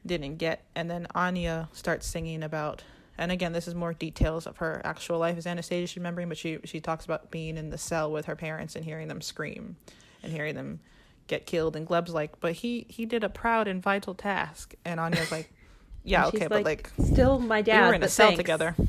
[0.06, 0.64] Didn't get.
[0.76, 2.84] And then Anya starts singing about,
[3.18, 6.38] and again, this is more details of her actual life as Anastasia she's remembering, but
[6.38, 9.76] she she talks about being in the cell with her parents and hearing them scream,
[10.24, 10.80] and hearing them
[11.28, 11.76] get killed.
[11.76, 15.52] And Gleb's like, but he he did a proud and vital task, and Anya's like,
[16.04, 17.82] yeah, okay, but like still my dad.
[17.82, 18.40] we were in a cell thanks.
[18.40, 18.76] together.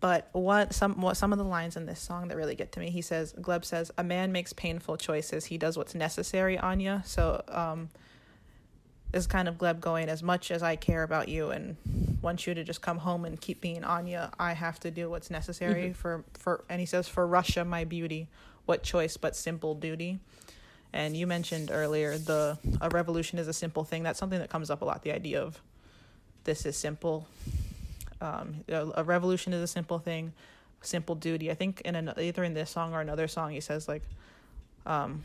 [0.00, 2.80] But what some what some of the lines in this song that really get to
[2.80, 5.46] me, he says, Gleb says, "A man makes painful choices.
[5.46, 7.88] He does what's necessary, Anya." So, um,
[9.12, 11.76] is kind of Gleb going, as much as I care about you and
[12.20, 15.30] want you to just come home and keep being Anya, I have to do what's
[15.30, 16.64] necessary for for.
[16.68, 18.28] And he says, "For Russia, my beauty,
[18.64, 20.18] what choice but simple duty."
[20.92, 24.02] And you mentioned earlier the a revolution is a simple thing.
[24.02, 25.02] That's something that comes up a lot.
[25.02, 25.60] The idea of
[26.44, 27.28] this is simple.
[28.20, 30.32] Um, a, a revolution is a simple thing,
[30.80, 31.50] simple duty.
[31.50, 34.02] I think in an, either in this song or another song, he says like,
[34.86, 35.24] um,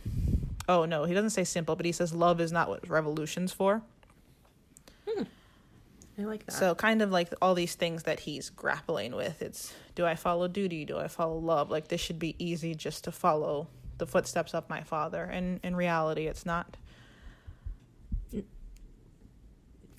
[0.72, 3.82] oh no, he doesn't say simple, but he says love is not what revolution's for.
[6.20, 6.52] I like that.
[6.54, 9.42] So kind of like all these things that he's grappling with.
[9.42, 10.86] It's do I follow duty?
[10.86, 11.70] Do I follow love?
[11.70, 13.68] Like this should be easy just to follow
[13.98, 15.24] the footsteps of my father.
[15.24, 16.78] And in reality, it's not.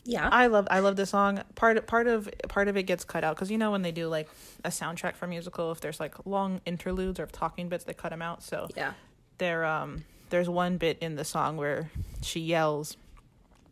[0.05, 0.29] yeah.
[0.31, 1.43] I love I love this song.
[1.55, 4.09] Part part of part of it gets cut out because you know when they do
[4.09, 4.29] like
[4.65, 8.11] a soundtrack for a musical, if there's like long interludes or talking bits, they cut
[8.11, 8.43] them out.
[8.43, 8.93] So yeah.
[9.39, 11.91] They're um there's one bit in the song where
[12.23, 12.97] she yells.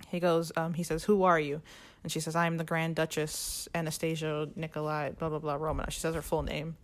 [0.08, 1.60] He goes um he says, "Who are you?"
[2.04, 6.00] And she says, "I am the Grand Duchess Anastasia Nikolai blah blah blah Romanov." She
[6.00, 6.76] says her full name.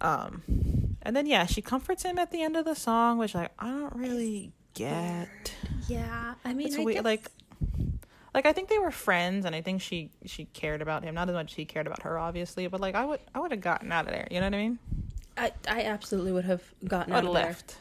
[0.00, 0.42] Um,
[1.02, 3.66] and then yeah, she comforts him at the end of the song, which like I
[3.68, 5.28] don't really get.
[5.88, 6.34] Yeah.
[6.44, 7.30] I mean, It's I weird, guess, like
[8.34, 11.28] like I think they were friends and I think she she cared about him not
[11.30, 13.62] as much as he cared about her obviously but like I would I would have
[13.62, 14.78] gotten out of there you know what I mean
[15.38, 17.76] I, I absolutely would have gotten out of have there.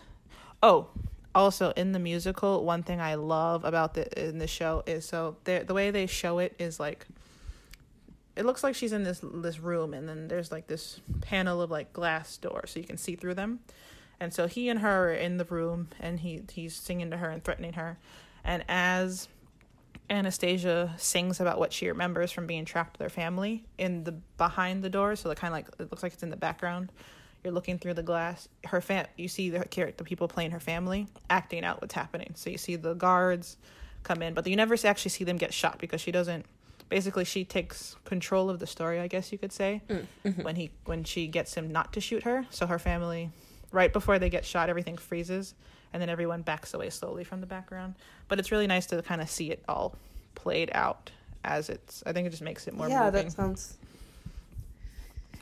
[0.65, 0.87] Oh
[1.35, 5.37] also in the musical one thing I love about the in the show is so
[5.43, 7.05] the the way they show it is like
[8.35, 11.69] it looks like she's in this this room and then there's like this panel of
[11.69, 13.59] like glass doors so you can see through them
[14.19, 17.29] and so he and her are in the room and he he's singing to her
[17.29, 17.99] and threatening her
[18.43, 19.27] and as
[20.09, 24.83] Anastasia sings about what she remembers from being trapped with her family in the behind
[24.83, 26.91] the door, so the kind of like it looks like it's in the background.
[27.45, 28.49] You're looking through the glass.
[28.65, 32.31] Her fam, you see the character, the people playing her family, acting out what's happening.
[32.35, 33.57] So you see the guards
[34.01, 36.47] come in, but you never actually see them get shot because she doesn't.
[36.89, 40.41] Basically, she takes control of the story, I guess you could say, Mm-hmm.
[40.41, 42.47] when he when she gets him not to shoot her.
[42.49, 43.29] So her family,
[43.71, 45.53] right before they get shot, everything freezes,
[45.93, 47.93] and then everyone backs away slowly from the background.
[48.27, 49.95] But it's really nice to kind of see it all
[50.33, 51.11] played out
[51.43, 52.01] as it's.
[52.07, 53.25] I think it just makes it more yeah, moving.
[53.25, 53.77] that sounds.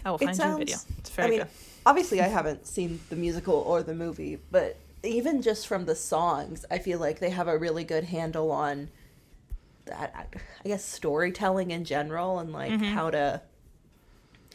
[0.03, 0.77] I will it find you a video.
[0.97, 1.47] It's very I mean, good.
[1.85, 6.65] Obviously, I haven't seen the musical or the movie, but even just from the songs,
[6.71, 8.89] I feel like they have a really good handle on
[9.85, 10.27] that.
[10.65, 12.95] I guess storytelling in general, and like Mm-hmm.
[12.95, 13.41] how to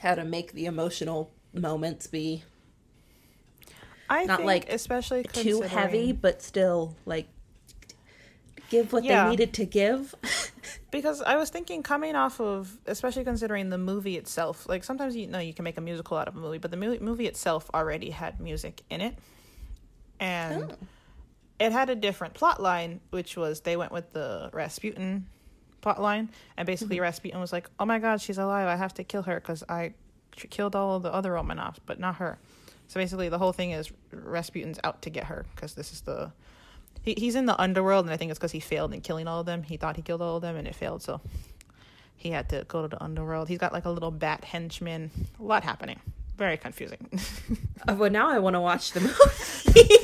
[0.01, 2.45] how to make the emotional moments be
[4.09, 7.29] I not think like especially too heavy, but still like
[8.71, 9.25] give what Yeah.
[9.25, 10.15] they needed to give.
[10.91, 14.69] because I was thinking coming off of especially considering the movie itself.
[14.69, 16.77] Like sometimes you know you can make a musical out of a movie, but the
[16.77, 19.15] movie movie itself already had music in it,
[20.21, 20.77] and Oh.
[21.59, 25.27] it had a different plot line, which was they went with the Rasputin
[25.81, 27.03] plot line, and basically Mm-hmm.
[27.03, 28.67] Rasputin was like, "Oh my God, she's alive!
[28.69, 29.95] I have to kill her because I
[30.51, 32.39] killed all of the other Romanovs, but not her."
[32.89, 36.33] So basically, the whole thing is Rasputin's out to get her because this is the
[37.03, 39.41] he, he's in the underworld, and I think it's because he failed in killing all
[39.41, 39.63] of them.
[39.63, 41.21] He thought he killed all of them, and it failed, so
[42.17, 43.49] he had to go to the underworld.
[43.49, 45.11] He's got like a little bat henchman.
[45.39, 46.01] A lot happening.
[46.37, 47.09] Very confusing.
[47.87, 49.99] Uh, well, now I want to watch the movie.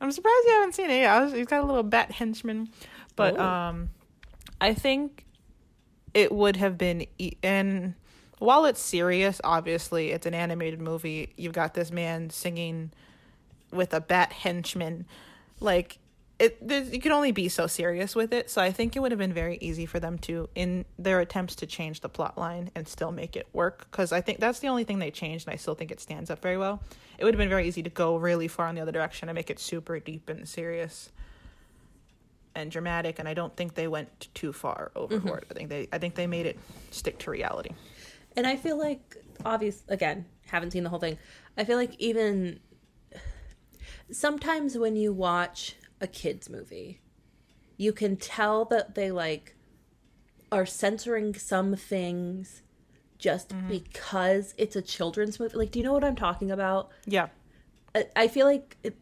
[0.00, 1.00] I'm surprised you haven't seen it.
[1.00, 2.68] Yeah, was, he's got a little bat henchman,
[3.16, 3.42] but Oh.
[3.42, 3.90] um,
[4.60, 5.24] I think
[6.12, 7.94] it would have been e- and
[8.38, 11.32] while it's serious, obviously it's an animated movie.
[11.38, 12.92] You've got this man singing
[13.72, 15.06] with a bat henchman,
[15.60, 15.98] like
[16.38, 16.66] it.
[16.66, 18.50] there's- You can only be so serious with it.
[18.50, 21.54] So I think it would have been very easy for them to, in their attempts
[21.56, 23.86] to change the plot line and still make it work.
[23.90, 26.30] Because I think that's the only thing they changed, and I still think it stands
[26.30, 26.82] up very well.
[27.18, 29.34] It would have been very easy to go really far in the other direction and
[29.36, 31.10] make it super deep and serious
[32.54, 33.18] and dramatic.
[33.18, 35.44] And I don't think they went too far overboard.
[35.44, 35.52] Mm-hmm.
[35.52, 36.58] I think they, I think they made it
[36.90, 37.70] stick to reality.
[38.36, 41.16] And I feel like, obvious again, haven't seen the whole thing.
[41.56, 42.60] I feel like even
[44.10, 47.00] sometimes when you watch a kids movie,
[47.76, 49.54] you can tell that they like
[50.52, 52.62] are censoring some things
[53.18, 53.68] just mm-hmm.
[53.68, 55.56] because it's a children's movie.
[55.56, 56.90] Like, do you know what I'm talking about?
[57.06, 57.28] Yeah.
[57.94, 58.96] I- I feel like it,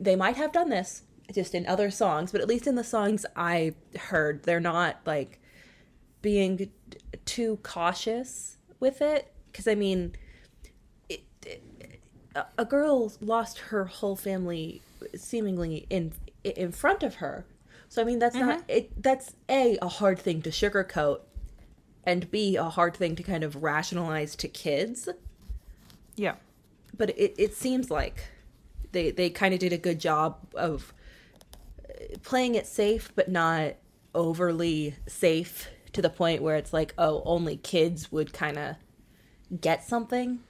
[0.00, 1.02] they might have done this
[1.32, 5.40] just in other songs, but at least in the songs I heard, they're not like
[6.22, 6.70] being
[7.24, 9.32] too cautious with it.
[9.50, 10.14] Because I mean,
[12.58, 14.82] a- girl lost her whole family
[15.14, 16.12] seemingly in
[16.44, 17.44] in front of her.
[17.88, 19.02] So I mean, that's not it.
[19.02, 21.20] That's a a hard thing to sugarcoat,
[22.04, 25.08] and b a hard thing to kind of rationalize to kids
[26.16, 26.36] Yeah.
[26.96, 28.28] but it, it seems like
[28.92, 30.92] they they kind of did a good job of
[31.88, 33.74] uh, playing it safe but not
[34.14, 38.76] overly safe to the point where it's like oh only kids would kind of
[39.60, 40.40] get something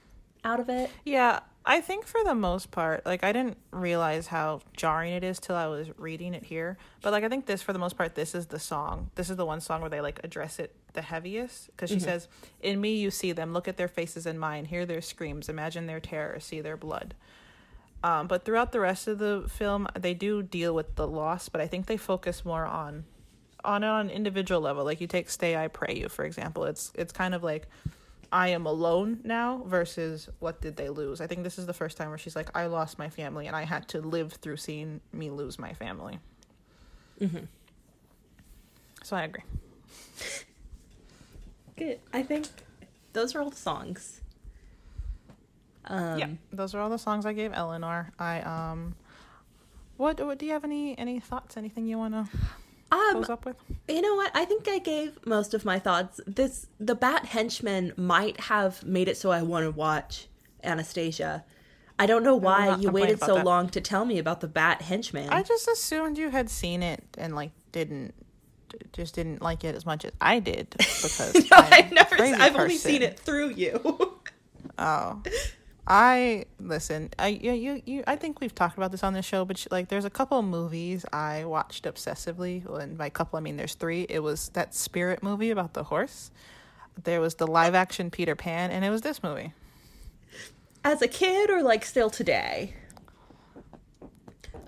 [0.43, 1.39] out of it Yeah,
[1.69, 5.57] I think for the most part, like I didn't realize how jarring it is till
[5.57, 6.77] I was reading it here.
[7.01, 9.11] But like I think this, for the most part, this is the song.
[9.15, 12.29] This is the one song where they like address it the heaviest because she says,
[12.61, 13.51] "In me you see them.
[13.51, 14.63] Look at their faces in mine.
[14.63, 15.49] Hear their screams.
[15.49, 16.39] Imagine their terror.
[16.39, 17.13] See their blood."
[18.01, 21.59] Um, but throughout the rest of the film, they do deal with the loss, but
[21.59, 23.03] I think they focus more on
[23.65, 24.85] on an individual level.
[24.85, 26.63] Like you take "Stay I Pray You" for example.
[26.63, 27.67] It's it's kind of like
[28.31, 31.21] I am alone now versus what did they lose.
[31.21, 33.55] I think this is the first time where she's like, I lost my family and
[33.55, 36.19] I had to live through seeing me lose my family.
[37.21, 37.45] Mm-hmm.
[39.03, 39.43] So I agree.
[41.77, 42.47] good i think
[43.13, 44.21] those are all the songs
[45.85, 48.11] um yeah, those are all the songs I gave Eleanor.
[48.19, 48.95] I um,
[49.95, 51.55] what, what do you have any any thoughts?
[51.55, 52.27] Anything you want to
[52.91, 53.57] um up with?
[53.87, 54.31] You know what?
[54.33, 56.19] I think I gave most of my thoughts.
[56.25, 60.27] This the Bat Henchman might have made it so I want to watch
[60.63, 61.43] Anastasia.
[61.99, 63.45] I don't know why you waited so that.
[63.45, 65.29] long to tell me about the Bat Henchman.
[65.29, 68.13] I just assumed you had seen it and like didn't
[68.93, 72.21] just didn't like it as much as I did because no, I've never.
[72.21, 72.91] I've only person.
[72.91, 74.19] seen it through you.
[74.77, 75.21] Oh,
[75.87, 77.09] I listen.
[77.17, 78.03] I you, you you.
[78.05, 80.41] I think we've talked about this on this show, but sh- like, there's a couple
[80.41, 82.65] movies I watched obsessively.
[82.65, 84.05] Well, and by couple, I mean there's three.
[84.09, 86.29] It was that Spirit movie about the horse.
[87.01, 89.53] There was the live action Peter Pan, and it was this movie.
[90.83, 92.73] As a kid, or like still today.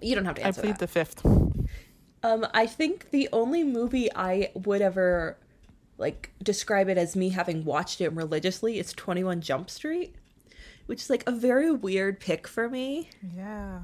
[0.02, 0.62] You don't have to answer.
[0.62, 0.80] I plead that.
[0.80, 1.26] the fifth.
[2.24, 5.38] Um, I think the only movie I would ever
[5.98, 10.16] like describe it as me having watched it religiously is 21 Jump Street,
[10.90, 13.12] which is like a very weird pick for me.
[13.38, 13.82] Yeah.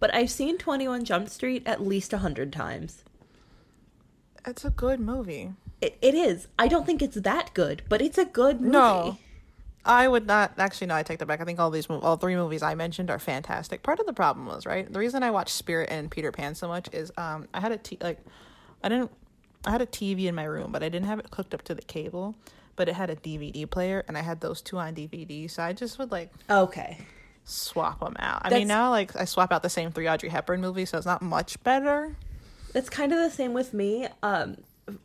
[0.00, 3.04] But I've seen 21 Jump Street at least a hundred times.
[4.44, 5.52] It's a good movie.
[5.80, 6.48] It, it is.
[6.58, 8.72] I don't think it's that good, but it's a good movie.
[8.72, 9.18] No.
[9.84, 10.88] I would not actually.
[10.88, 11.40] No, I take that back.
[11.40, 13.84] I think all these, all three movies I mentioned are fantastic.
[13.84, 14.92] Part of the problem was right.
[14.92, 17.76] The reason I watched Spirit and Peter Pan so much is um I had a
[17.76, 18.18] t- like,
[18.82, 19.12] I didn't,
[19.64, 21.76] I had a TV in my room, but I didn't have it hooked up to
[21.76, 22.34] the cable.
[22.76, 25.48] But it had a DVD player, and I had those two on DVD.
[25.50, 26.98] So I just would like Okay.
[27.44, 28.40] swap them out.
[28.42, 30.98] I That's- mean, now like I swap out the same three Audrey Hepburn movies, so
[30.98, 32.16] it's not much better.
[32.72, 34.08] That's kind of the same with me.
[34.22, 34.56] Um,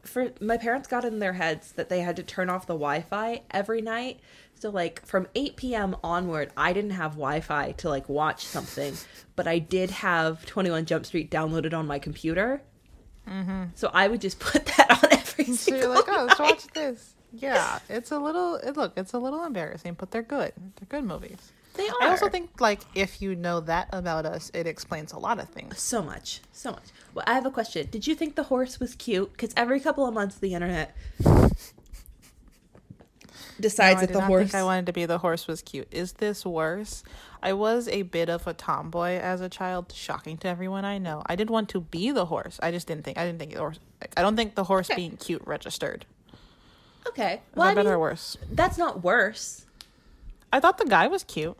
[0.04, 3.44] for my parents got in their heads that they had to turn off the Wi-Fi
[3.52, 4.20] every night.
[4.56, 5.96] So like from 8 p.m.
[6.04, 8.96] onward, I didn't have Wi-Fi to like watch something,
[9.38, 12.62] but I did have 21 Jump Street downloaded on my computer.
[13.28, 13.66] Mm-hmm.
[13.76, 16.68] So I would just put that on every So single you're like, oh, let's watch
[16.74, 17.16] this.
[17.34, 18.56] Yeah, it's a little.
[18.56, 20.54] It, look, it's a little embarrassing, but they're good.
[20.78, 21.52] They're good movies.
[21.76, 21.96] They are.
[22.02, 25.48] I also think like if you know that about us, it explains a lot of
[25.50, 25.80] things.
[25.80, 26.84] so much, so much.
[27.14, 27.88] Well, I have a question.
[27.92, 29.32] Did you think the horse was cute?
[29.34, 30.96] Because every couple of months, the internet
[33.60, 34.44] decides No, that the horse.
[34.52, 35.88] think I wanted to be the horse was cute.
[35.92, 37.04] Is this worse?
[37.42, 41.24] I was a bit of a tomboy as a child, shocking to everyone I know.
[41.26, 42.60] I did want to be the horse.
[42.62, 43.80] I just didn't think I didn't think the horse.
[44.18, 44.96] I don't think the horse Okay.
[44.96, 46.06] being cute registered.
[47.10, 47.42] Okay.
[47.56, 48.38] Well, I better mean, or worse?
[48.52, 49.66] that's not worse.
[50.52, 51.58] I thought the guy was cute.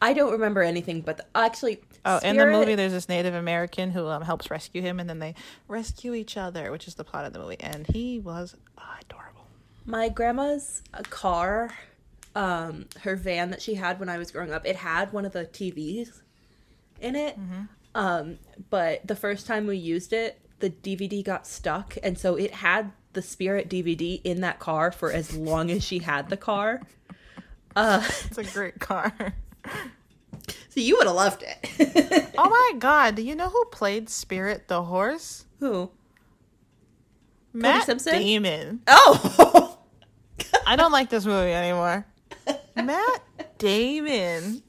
[0.00, 3.90] I don't remember anything, but the, actually, Oh, in the movie, there's this Native American
[3.90, 5.34] who um, helps rescue him, and then they
[5.66, 7.58] rescue each other, which is the plot of the movie.
[7.60, 9.46] And he was adorable.
[9.84, 11.70] my grandma's uh, car,
[12.34, 15.32] um, her van that she had when I was growing up, it had one of
[15.32, 16.22] the TVs
[17.00, 17.38] in it.
[17.38, 17.62] Mm-hmm.
[17.94, 18.38] Um,
[18.70, 22.92] but the first time we used it, the DVD got stuck, and so it had
[23.18, 26.80] the Spirit DVD in that car for as long as she had the car.
[27.76, 29.12] Uh, It's a great car.
[29.64, 32.32] so you would have loved it.
[32.38, 33.14] oh my god!
[33.14, 35.44] Do you know who played Spirit the horse?
[35.60, 35.90] Who?
[37.52, 38.14] Matt Simpson?
[38.14, 38.80] Damon.
[38.88, 39.78] Oh.
[40.66, 42.04] I don't like this movie anymore.
[42.74, 43.22] Matt
[43.58, 44.62] Damon.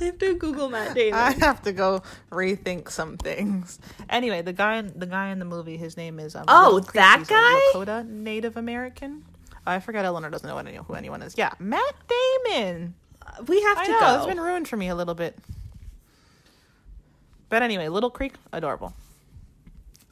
[0.00, 1.18] I have to Google Matt Damon.
[1.18, 3.78] I have to go rethink some things.
[4.08, 6.92] Anyway, the guy, the guy in the movie, his name is um, Oh, Creek.
[6.94, 7.60] that guy?
[7.74, 9.24] Lakota Native American.
[9.66, 11.36] I forgot Eleanor doesn't know any- who anyone is.
[11.36, 11.94] Yeah, Matt
[12.46, 12.94] Damon.
[13.46, 14.16] we have I to know go.
[14.16, 15.36] it's been ruined for me a little bit.
[17.50, 18.92] But anyway, Little Creek, adorable,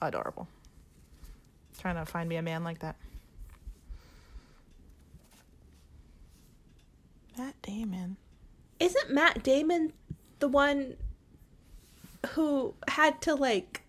[0.02, 0.48] adorable.
[1.78, 2.96] Trying to find me a man like that.
[7.38, 8.16] Matt Damon.
[8.78, 9.92] Isn't Matt Damon
[10.38, 10.96] the one
[12.30, 13.82] who had to like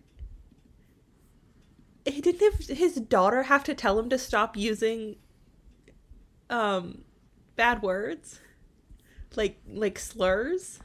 [2.04, 5.16] he didn't his daughter have to tell him to stop using
[6.48, 7.02] um
[7.56, 8.40] bad words?
[9.36, 10.80] Like like slurs?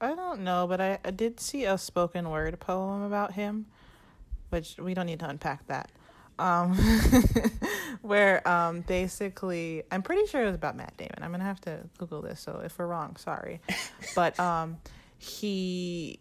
[0.00, 3.66] I don't know, but I, I did see a spoken word poem about him,
[4.50, 5.92] which we don't need to unpack that.
[6.40, 6.76] Um,
[8.02, 11.18] where um, basically, I'm pretty sure it was about Matt Damon.
[11.22, 13.60] I'm gonna have to Google this, so if we're wrong, sorry.
[14.14, 14.78] But um,
[15.18, 16.18] he,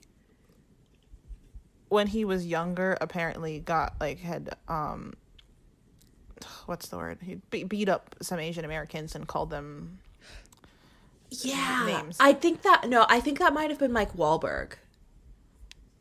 [1.90, 5.14] when he was younger, apparently got like had um,
[6.68, 7.18] what's the word?
[7.22, 10.00] He be- beat up some Asian Americans and called them
[11.30, 11.84] Yeah.
[11.86, 12.18] Names.
[12.20, 14.74] I think that no, I think that might have been Mike Wahlberg.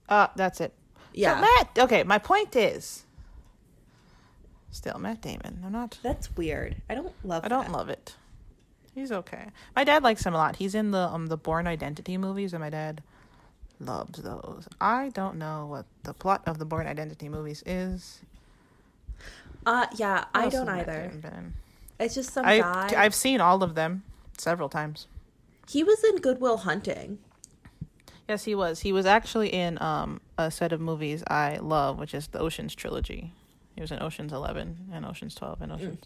[0.09, 0.75] Uh, that's it.
[1.15, 1.37] Yeah.
[1.37, 3.05] So Matt, okay, my point is
[4.71, 5.63] still Matt Damon.
[5.65, 6.77] I'm not That's weird.
[6.89, 7.73] I don't love I don't that.
[7.73, 8.15] love it.
[8.95, 9.47] He's okay.
[9.77, 10.57] My dad likes him a lot.
[10.57, 13.03] He's in the um the Bourne Identity movies and my dad
[13.79, 14.69] loves those.
[14.81, 18.21] I don't know what the plot of the Bourne Identity movies is.
[19.67, 20.93] Uh yeah, What I don't either.
[20.93, 21.55] Damon been in?
[21.99, 22.93] It's just some I guy.
[22.97, 24.03] I've seen all of them
[24.39, 25.07] several times.
[25.69, 27.19] He was in Good Will Hunting.
[28.29, 28.81] Yes, he was.
[28.81, 32.75] He was actually in um a set of movies I love, which is the Ocean's
[32.75, 33.33] trilogy.
[33.75, 36.05] He was in Ocean's Eleven and Ocean's Twelve and Ocean's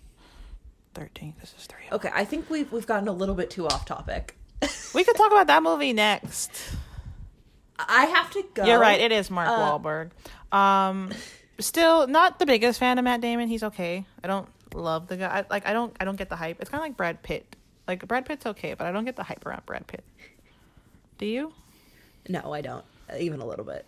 [0.95, 1.35] Thirteen.
[1.41, 1.85] This is three.
[1.93, 4.37] Okay, I think we've we've gotten a little bit too off topic.
[4.95, 6.51] We could talk about that movie next.
[7.79, 8.65] I have to go.
[8.65, 9.01] You're right.
[9.01, 10.11] It is Mark Uh, Wahlberg.
[10.57, 11.11] Um,
[11.59, 13.49] still not the biggest fan of Matt Damon.
[13.49, 14.07] He's okay.
[14.23, 15.41] I don't love the guy.
[15.41, 15.95] I, like I don't.
[15.99, 16.61] I don't get the hype.
[16.61, 17.57] It's kind of like Brad Pitt.
[17.89, 20.05] Like Brad Pitt's okay, but I don't get the hype around Brad Pitt.
[21.19, 21.53] Do you?
[22.29, 22.85] No, I don't.
[23.19, 23.85] Even a little bit.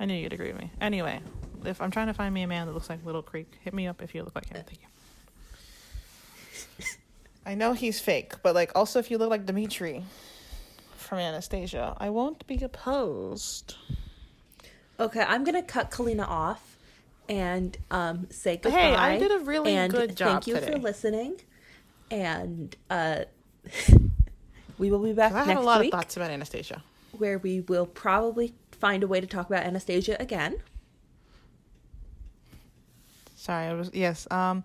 [0.00, 0.70] I knew you'd agree with me.
[0.80, 1.20] Anyway,
[1.66, 3.86] if I'm trying to find me a man that looks like Little Creek, hit me
[3.86, 4.62] up if you look like him.
[4.64, 4.80] Thank
[6.80, 6.86] you.
[7.46, 10.04] I know he's fake, but like also if you look like Dimitri
[10.96, 11.94] from Anastasia.
[11.98, 13.74] I won't be opposed.
[14.98, 16.78] Okay, I'm gonna cut Kalina off
[17.28, 18.78] and um, say goodbye.
[18.78, 20.72] Hey, I did a really and good job Thank you today.
[20.72, 21.40] for listening,
[22.10, 23.24] and uh,
[24.78, 26.82] we will be back I have next a lot week, of thoughts about Anastasia.
[27.18, 30.56] where we will probably find a way to talk about Anastasia again.
[33.42, 34.28] Sorry, I was yes.
[34.30, 34.62] Um,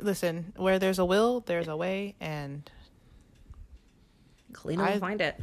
[0.00, 2.70] listen, where there's a will, there's a way, and
[4.52, 5.38] Kalina I- will find it.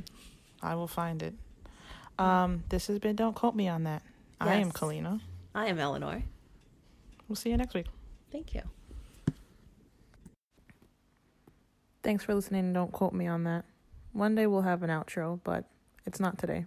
[0.64, 1.36] I will find it.
[2.18, 3.16] Um, this has been.
[3.16, 4.02] Don't quote me on that.
[4.40, 4.72] I am Yes.
[4.76, 5.22] Kalina.
[5.54, 6.24] I am Eleanor.
[7.28, 7.86] We'll see you next week.
[8.32, 8.64] Thank you.
[12.02, 12.74] Thanks for listening.
[12.74, 13.66] Don't quote me on that.
[14.14, 15.66] One day we'll have an outro, but
[16.08, 16.66] it's not today.